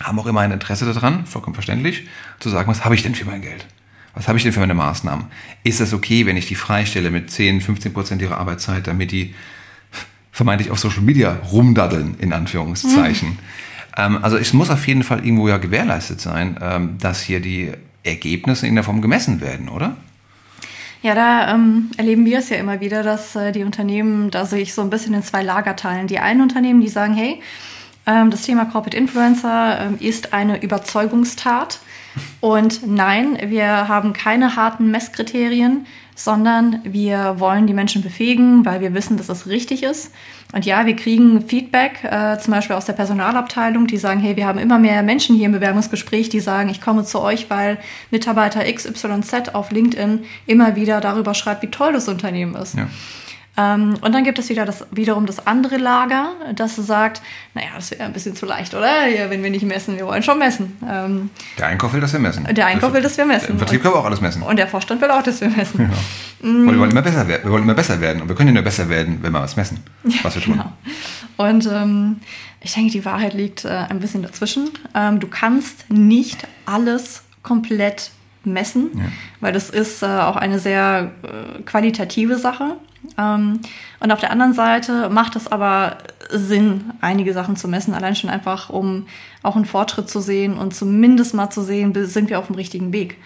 [0.00, 2.06] haben auch immer ein Interesse daran, vollkommen verständlich,
[2.38, 3.66] zu sagen, was habe ich denn für mein Geld?
[4.14, 5.26] Was habe ich denn für meine Maßnahmen?
[5.64, 9.34] Ist das okay, wenn ich die freistelle mit 10, 15 Prozent ihrer Arbeitszeit, damit die
[10.32, 13.30] vermeintlich auf Social Media rumdaddeln, in Anführungszeichen?
[13.30, 13.38] Mhm.
[13.96, 17.72] Ähm, also es muss auf jeden Fall irgendwo ja gewährleistet sein, ähm, dass hier die
[18.04, 19.96] Ergebnisse in der Form gemessen werden, oder?
[21.02, 24.74] Ja, da ähm, erleben wir es ja immer wieder, dass äh, die Unternehmen da sich
[24.74, 26.08] so ein bisschen in zwei Lager teilen.
[26.08, 27.40] Die einen Unternehmen, die sagen, hey,
[28.06, 31.78] ähm, das Thema Corporate Influencer ähm, ist eine Überzeugungstat.
[32.40, 35.86] Und nein, wir haben keine harten Messkriterien,
[36.18, 40.10] sondern wir wollen die Menschen befähigen, weil wir wissen, dass es richtig ist.
[40.52, 44.44] Und ja, wir kriegen Feedback, äh, zum Beispiel aus der Personalabteilung, die sagen, hey, wir
[44.44, 47.78] haben immer mehr Menschen hier im Bewerbungsgespräch, die sagen, ich komme zu euch, weil
[48.10, 52.74] Mitarbeiter XYZ auf LinkedIn immer wieder darüber schreibt, wie toll das Unternehmen ist.
[52.74, 52.88] Ja.
[53.56, 57.22] Ähm, und dann gibt es wieder das, wiederum das andere Lager, das sagt,
[57.54, 59.08] naja, das wäre ein bisschen zu leicht, oder?
[59.08, 60.76] Ja, wenn wir nicht messen, wir wollen schon messen.
[60.88, 62.44] Ähm, der Einkauf will, dass wir messen.
[62.54, 63.48] Der Einkauf will, dass wir messen.
[63.48, 64.42] Der Vertrieb kann auch alles messen.
[64.42, 65.90] Und der Vorstand will auch, dass wir messen.
[65.90, 66.48] Ja.
[66.48, 66.70] Mm.
[66.70, 67.42] Wir, wollen immer besser werden.
[67.44, 68.22] wir wollen immer besser werden.
[68.22, 69.80] Und wir können ja nur besser werden, wenn wir was messen,
[70.22, 70.54] was wir tun.
[70.54, 70.72] Genau.
[71.36, 72.16] Und ähm,
[72.60, 74.70] ich denke, die Wahrheit liegt äh, ein bisschen dazwischen.
[74.94, 78.10] Ähm, du kannst nicht alles komplett
[78.44, 79.04] messen, ja.
[79.40, 82.76] weil das ist äh, auch eine sehr äh, qualitative Sache.
[83.16, 83.60] Ähm,
[84.00, 85.98] und auf der anderen Seite macht es aber
[86.30, 89.06] Sinn, einige Sachen zu messen, allein schon einfach, um
[89.42, 92.92] auch einen Fortschritt zu sehen und zumindest mal zu sehen, sind wir auf dem richtigen
[92.92, 93.16] Weg.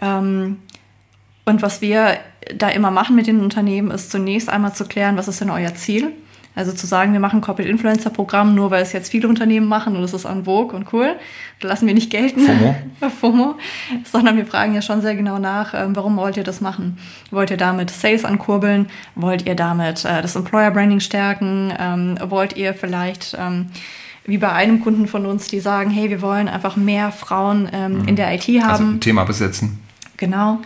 [0.00, 0.58] Ähm,
[1.44, 2.18] und was wir
[2.54, 5.74] da immer machen mit den Unternehmen, ist zunächst einmal zu klären, was ist denn euer
[5.74, 6.12] Ziel?
[6.56, 9.94] Also zu sagen, wir machen Corporate Influencer Programm, nur weil es jetzt viele Unternehmen machen
[9.94, 11.14] und es ist an vogue und cool,
[11.60, 12.40] da lassen wir nicht gelten.
[12.40, 12.76] FOMO.
[13.20, 13.54] FOMO.
[14.04, 16.96] Sondern wir fragen ja schon sehr genau nach, ähm, warum wollt ihr das machen?
[17.30, 18.86] Wollt ihr damit Sales ankurbeln?
[19.14, 21.74] Wollt ihr damit äh, das Employer Branding stärken?
[21.78, 23.66] Ähm, wollt ihr vielleicht ähm,
[24.24, 28.08] wie bei einem Kunden von uns, die sagen, hey, wir wollen einfach mehr Frauen mhm.
[28.08, 28.70] in der IT haben.
[28.70, 29.78] Also ein Thema besetzen.
[30.16, 30.58] Genau.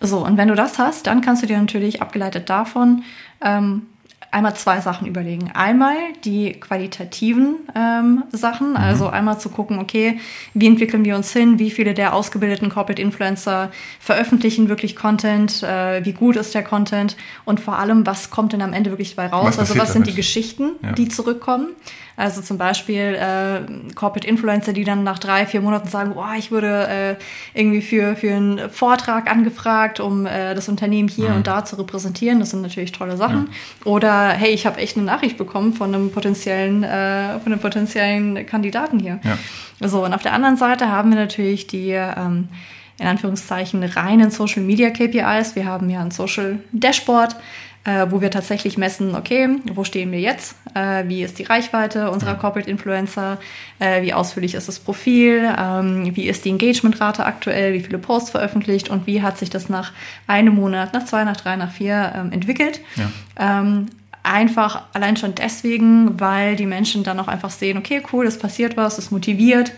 [0.00, 3.02] So, und wenn du das hast, dann kannst du dir natürlich abgeleitet davon
[4.30, 5.50] einmal zwei Sachen überlegen.
[5.52, 8.76] Einmal die qualitativen ähm, Sachen, mhm.
[8.76, 10.18] also einmal zu gucken, okay,
[10.54, 16.04] wie entwickeln wir uns hin, wie viele der ausgebildeten Corporate Influencer veröffentlichen wirklich Content, äh,
[16.04, 19.28] wie gut ist der Content und vor allem, was kommt denn am Ende wirklich dabei
[19.28, 19.46] raus?
[19.46, 20.12] Was also was sind damit?
[20.12, 20.92] die Geschichten, ja.
[20.92, 21.68] die zurückkommen?
[22.18, 23.60] Also zum Beispiel äh,
[23.94, 27.14] Corporate Influencer, die dann nach drei, vier Monaten sagen, boah, ich wurde äh,
[27.54, 31.36] irgendwie für, für einen Vortrag angefragt, um äh, das Unternehmen hier mhm.
[31.36, 32.40] und da zu repräsentieren.
[32.40, 33.48] Das sind natürlich tolle Sachen.
[33.84, 33.92] Ja.
[33.92, 38.44] Oder hey, ich habe echt eine Nachricht bekommen von einem potenziellen, äh, von einem potenziellen
[38.46, 39.20] Kandidaten hier.
[39.22, 39.88] Ja.
[39.88, 42.48] So, und auf der anderen Seite haben wir natürlich die ähm,
[42.98, 45.54] in Anführungszeichen reinen Social Media KPIs.
[45.54, 47.36] Wir haben ja ein Social Dashboard
[47.88, 52.10] äh, wo wir tatsächlich messen, okay, wo stehen wir jetzt, äh, wie ist die Reichweite
[52.10, 53.38] unserer Corporate Influencer,
[53.78, 58.30] äh, wie ausführlich ist das Profil, ähm, wie ist die Engagementrate aktuell, wie viele Posts
[58.30, 59.92] veröffentlicht und wie hat sich das nach
[60.26, 62.80] einem Monat, nach zwei, nach drei, nach vier ähm, entwickelt.
[62.96, 63.60] Ja.
[63.60, 63.86] Ähm,
[64.22, 68.76] einfach allein schon deswegen, weil die Menschen dann auch einfach sehen, okay, cool, es passiert
[68.76, 69.72] was, es motiviert.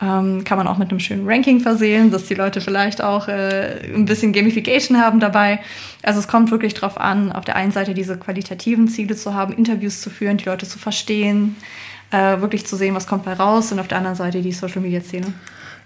[0.00, 3.80] Ähm, kann man auch mit einem schönen Ranking versehen, dass die Leute vielleicht auch äh,
[3.94, 5.60] ein bisschen Gamification haben dabei.
[6.02, 9.54] Also es kommt wirklich darauf an, auf der einen Seite diese qualitativen Ziele zu haben,
[9.54, 11.56] Interviews zu führen, die Leute zu verstehen,
[12.10, 15.32] äh, wirklich zu sehen, was kommt bei raus und auf der anderen Seite die Social-Media-Szene.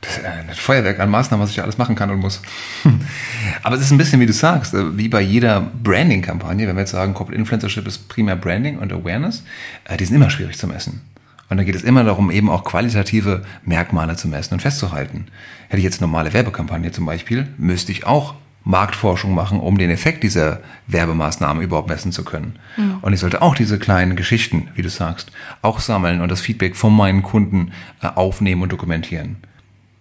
[0.01, 2.41] Das ist ein Feuerwerk an Maßnahmen, was ich alles machen kann und muss.
[3.63, 6.81] Aber es ist ein bisschen, wie du sagst, äh, wie bei jeder Branding-Kampagne, wenn wir
[6.81, 9.45] jetzt sagen, Corporate Influencership ist primär Branding und Awareness,
[9.85, 11.03] äh, die sind immer schwierig zu messen.
[11.51, 15.27] Und da geht es immer darum, eben auch qualitative Merkmale zu messen und festzuhalten.
[15.69, 18.35] Hätte ich jetzt normale Werbekampagne zum Beispiel, müsste ich auch
[18.65, 22.57] Marktforschung machen, um den Effekt dieser Werbemaßnahmen überhaupt messen zu können.
[22.77, 22.99] Mhm.
[23.03, 26.77] Und ich sollte auch diese kleinen Geschichten, wie du sagst, auch sammeln und das Feedback
[26.77, 29.37] von meinen Kunden äh, aufnehmen und dokumentieren.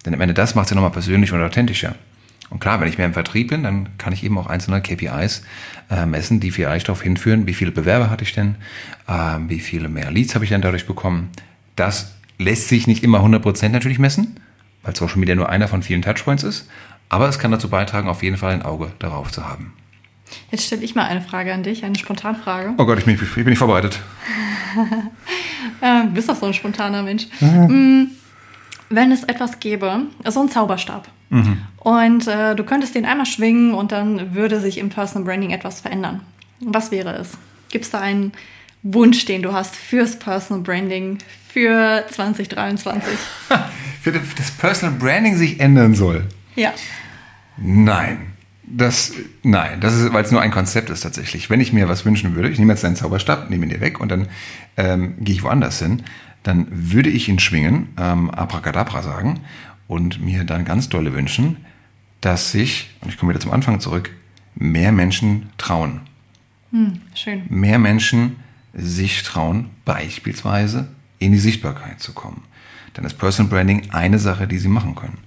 [0.06, 1.96] Denn am Ende das macht es ja nochmal persönlich und authentischer.
[2.50, 5.44] Und klar, wenn ich mehr im Vertrieb bin, dann kann ich eben auch einzelne KPIs
[5.92, 8.56] äh, messen, die vielleicht darauf hinführen, wie viele Bewerber hatte ich denn,
[9.08, 11.30] äh, wie viele mehr Leads habe ich denn dadurch bekommen.
[11.76, 14.40] Das lässt sich nicht immer 100% natürlich messen,
[14.82, 16.70] weil Social Media nur einer von vielen Touchpoints ist,
[17.10, 19.74] aber es kann dazu beitragen, auf jeden Fall ein Auge darauf zu haben.
[20.52, 22.74] Jetzt stelle ich mal eine Frage an dich, eine Spontanfrage.
[22.78, 24.00] Oh Gott, ich bin, ich bin nicht vorbereitet.
[25.82, 27.28] äh, du bist doch so ein spontaner Mensch.
[27.40, 28.12] Mhm.
[28.90, 31.58] Wenn es etwas gäbe, so ein Zauberstab, Mhm.
[31.78, 35.82] Und äh, du könntest den einmal schwingen und dann würde sich im Personal Branding etwas
[35.82, 36.22] verändern.
[36.60, 37.38] Was wäre es?
[37.70, 38.34] Gibt es da einen
[38.84, 43.18] Wunsch, den du hast fürs Personal Branding für 2023?
[44.02, 46.26] für das Personal Branding sich ändern soll?
[46.56, 46.74] Ja.
[47.58, 48.34] Nein.
[48.72, 51.50] Das, nein, das ist, weil es nur ein Konzept ist tatsächlich.
[51.50, 54.00] Wenn ich mir was wünschen würde, ich nehme jetzt deinen Zauberstab, nehme ihn dir weg
[54.00, 54.28] und dann
[54.78, 56.04] ähm, gehe ich woanders hin,
[56.44, 59.40] dann würde ich ihn schwingen, ähm, Abracadabra sagen
[59.90, 61.58] und mir dann ganz dolle wünschen,
[62.22, 64.12] dass sich, und ich komme wieder zum Anfang zurück,
[64.56, 66.02] mehr Menschen trauen.
[66.72, 67.44] Hm, schön.
[67.50, 68.38] Mehr Menschen
[68.72, 72.44] sich trauen, beispielsweise in die Sichtbarkeit zu kommen.
[72.94, 75.18] Dann ist Personal Branding eine Sache, die sie machen können.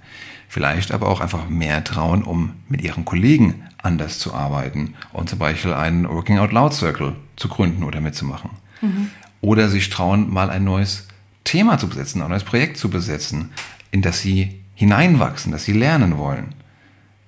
[0.47, 5.39] Vielleicht aber auch einfach mehr trauen, um mit ihren Kollegen anders zu arbeiten und zum
[5.39, 8.51] Beispiel einen Working Out Loud Circle zu gründen oder mitzumachen.
[8.81, 9.09] Mhm.
[9.41, 11.07] Oder sich trauen, mal ein neues
[11.43, 13.49] Thema zu besetzen, ein neues Projekt zu besetzen,
[13.93, 16.55] in das sie hineinwachsen, dass sie lernen wollen.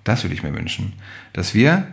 [0.03, 0.93] Das würde ich mir wünschen.
[1.31, 1.87] Dass wir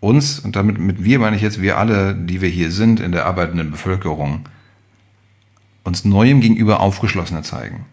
[0.00, 3.12] uns, und damit mit wir meine ich jetzt wir alle, die wir hier sind in
[3.12, 4.48] der arbeitenden Bevölkerung,
[5.84, 7.84] uns Neuem gegenüber aufgeschlossener zeigen.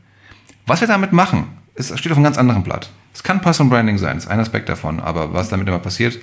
[0.65, 2.89] Was wir damit machen, ist, steht auf einem ganz anderen Blatt.
[3.13, 6.19] Es kann Personal Branding sein, ist ein Aspekt davon, aber was damit immer passiert,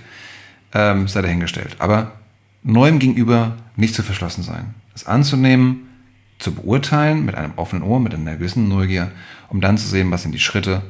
[0.72, 1.76] ähm, sei dahingestellt.
[1.78, 2.12] Aber
[2.62, 4.74] Neuem gegenüber nicht zu verschlossen sein.
[4.94, 5.87] Es anzunehmen,
[6.38, 9.10] zu beurteilen mit einem offenen Ohr, mit einer gewissen Neugier,
[9.48, 10.82] um dann zu sehen, was sind die Schritte,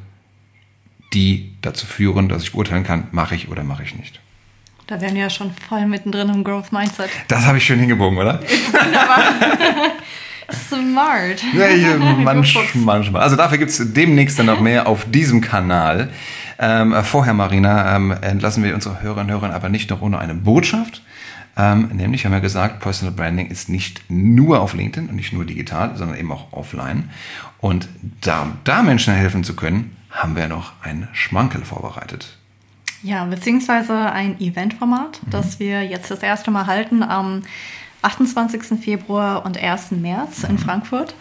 [1.15, 4.21] die dazu führen, dass ich beurteilen kann, mache ich oder mache ich nicht.
[4.87, 7.11] Da wären wir ja schon voll mittendrin im Growth Mindset.
[7.29, 8.41] Das habe ich schön hingebogen, oder?
[10.51, 11.43] Smart.
[11.53, 13.23] Ja, manch, manchmal.
[13.23, 16.09] Also dafür gibt es demnächst dann noch mehr auf diesem Kanal.
[16.59, 20.35] Ähm, vorher, Marina, ähm, entlassen wir unsere Hörerinnen und Hörer aber nicht noch ohne eine
[20.35, 21.03] Botschaft.
[21.59, 25.45] Ähm, nämlich haben wir gesagt, Personal Branding ist nicht nur auf LinkedIn und nicht nur
[25.45, 27.11] digital, sondern eben auch offline.
[27.61, 27.89] Und
[28.21, 32.39] da, da Menschen helfen zu können, haben wir noch ein Schmankel vorbereitet.
[33.03, 35.31] Ja, beziehungsweise ein Eventformat, mhm.
[35.31, 37.43] das wir jetzt das erste Mal halten am
[38.03, 38.81] 28.
[38.81, 39.91] Februar und 1.
[39.91, 41.15] März in Frankfurt.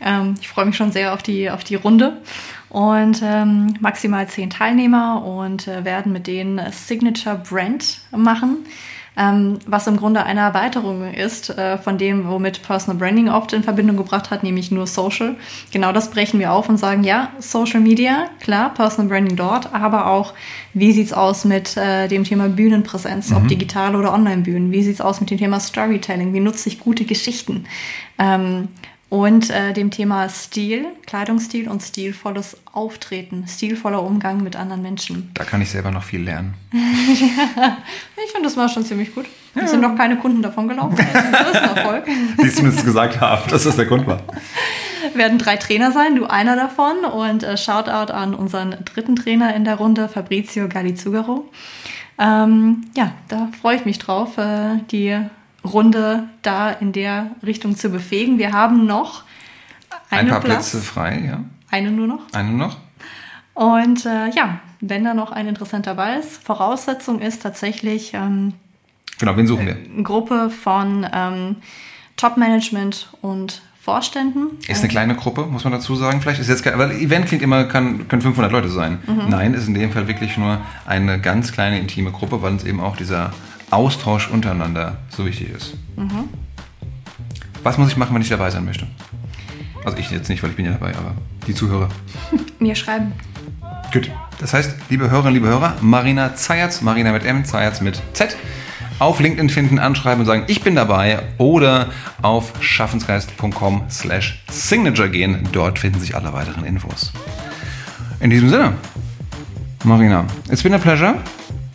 [0.00, 2.20] Ähm, ich freue mich schon sehr auf die, auf die Runde
[2.68, 8.66] und ähm, maximal zehn Teilnehmer und äh, werden mit denen Signature Brand machen
[9.16, 13.62] ähm, was im Grunde eine Erweiterung ist äh, von dem, womit Personal Branding oft in
[13.62, 15.36] Verbindung gebracht hat, nämlich nur Social.
[15.72, 20.06] Genau das brechen wir auf und sagen, ja, Social Media, klar, Personal Branding dort, aber
[20.06, 20.34] auch,
[20.74, 23.36] wie sieht's aus mit äh, dem Thema Bühnenpräsenz, mhm.
[23.36, 24.70] ob digital oder Online-Bühnen?
[24.70, 26.34] Wie sieht's aus mit dem Thema Storytelling?
[26.34, 27.64] Wie nutze ich gute Geschichten?
[28.18, 28.68] Ähm,
[29.08, 35.30] und äh, dem Thema Stil, Kleidungsstil und stilvolles Auftreten, stilvoller Umgang mit anderen Menschen.
[35.34, 36.54] Da kann ich selber noch viel lernen.
[36.72, 37.78] ja,
[38.24, 39.26] ich finde, das war schon ziemlich gut.
[39.54, 39.62] Ja.
[39.62, 40.96] Es sind noch keine Kunden davon gelaufen.
[40.96, 42.04] Das ist ein Erfolg.
[42.42, 44.22] Die zumindest gesagt haben, dass das der Grund war.
[45.14, 47.04] Werden drei Trainer sein, du einer davon.
[47.04, 51.48] Und äh, Shoutout an unseren dritten Trainer in der Runde, Fabrizio Galizugaro.
[52.18, 55.16] Ähm, ja, da freue ich mich drauf, äh, die
[55.66, 58.38] Runde da in der Richtung zu befähigen.
[58.38, 59.24] Wir haben noch
[60.10, 60.70] ein paar Platz.
[60.70, 61.44] Plätze frei, ja.
[61.70, 62.20] Eine nur noch.
[62.32, 62.76] Eine nur noch.
[63.54, 68.12] Und äh, ja, wenn da noch ein interessanter dabei ist, Voraussetzung ist tatsächlich.
[68.14, 68.52] Ähm,
[69.18, 69.76] genau, wen suchen wir?
[69.76, 71.56] Eine Gruppe von ähm,
[72.16, 74.58] Top-Management und Vorständen.
[74.66, 76.20] Ist eine kleine Gruppe, muss man dazu sagen.
[76.20, 78.98] Vielleicht ist jetzt, weil Event klingt immer, kann, können 500 Leute sein.
[79.06, 79.28] Mhm.
[79.28, 82.80] Nein, ist in dem Fall wirklich nur eine ganz kleine intime Gruppe, weil uns eben
[82.80, 83.32] auch dieser
[83.70, 85.74] Austausch untereinander so wichtig ist.
[85.96, 86.28] Mhm.
[87.62, 88.86] Was muss ich machen, wenn ich dabei sein möchte?
[89.84, 91.14] Also ich jetzt nicht, weil ich bin ja dabei, aber
[91.46, 91.88] die Zuhörer.
[92.58, 93.12] Mir schreiben.
[93.92, 94.10] Gut.
[94.38, 98.36] Das heißt, liebe Hörerinnen, liebe Hörer, Marina Zayatz, Marina mit M, Zayatz mit Z,
[98.98, 101.88] auf LinkedIn finden, anschreiben und sagen, ich bin dabei oder
[102.22, 105.48] auf schaffensgeist.com slash signature gehen.
[105.52, 107.12] Dort finden sich alle weiteren Infos.
[108.20, 108.72] In diesem Sinne,
[109.84, 111.16] Marina, it's been a pleasure.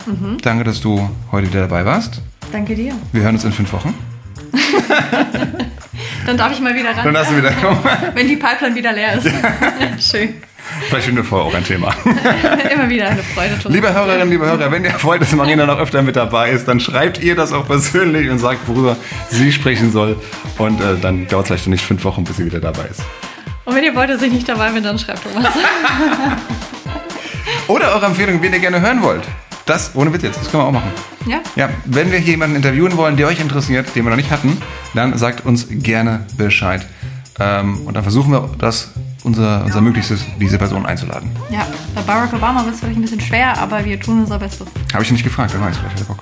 [0.06, 0.38] Mhm.
[0.42, 2.20] Danke, dass du heute wieder dabei warst.
[2.50, 2.94] Danke dir.
[3.12, 3.94] Wir hören uns in fünf Wochen.
[6.26, 7.04] Dann darf ich mal wieder ran.
[7.04, 7.78] Dann darfst du wieder kommen.
[8.14, 9.28] Wenn die Pipeline wieder leer ist.
[10.10, 10.34] Schön.
[10.88, 11.92] Vielleicht finden wir vorher auch ein Thema.
[12.72, 13.58] Immer wieder eine Freude.
[13.58, 13.72] Tun.
[13.72, 16.78] Liebe Hörerinnen, liebe Hörer, wenn ihr wollt, dass Marina noch öfter mit dabei ist, dann
[16.78, 18.96] schreibt ihr das auch persönlich und sagt, worüber
[19.28, 20.16] sie sprechen soll.
[20.58, 23.02] Und äh, dann dauert es vielleicht nicht fünf Wochen, bis sie wieder dabei ist.
[23.64, 25.52] Und wenn ihr wollt, dass ich nicht dabei bin, dann schreibt Thomas.
[27.68, 29.22] Oder eure Empfehlung, wen ihr gerne hören wollt.
[29.66, 30.90] Das, ohne Witz jetzt, das können wir auch machen.
[31.26, 31.40] Ja?
[31.54, 34.60] Ja, wenn wir hier jemanden interviewen wollen, der euch interessiert, den wir noch nicht hatten,
[34.94, 36.86] dann sagt uns gerne Bescheid.
[37.38, 38.90] Ähm, und dann versuchen wir das,
[39.22, 41.30] unser, unser Möglichstes, diese Person einzuladen.
[41.50, 44.66] Ja, bei Barack Obama wird es vielleicht ein bisschen schwer, aber wir tun unser Bestes.
[44.92, 46.18] Habe ich nicht gefragt, wer weiß, vielleicht hat er Bock.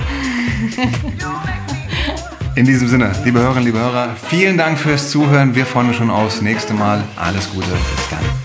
[2.57, 5.55] In diesem Sinne, liebe Hörerinnen, liebe Hörer, vielen Dank fürs Zuhören.
[5.55, 7.03] Wir freuen uns schon aufs nächste Mal.
[7.16, 8.39] Alles Gute, bis dann.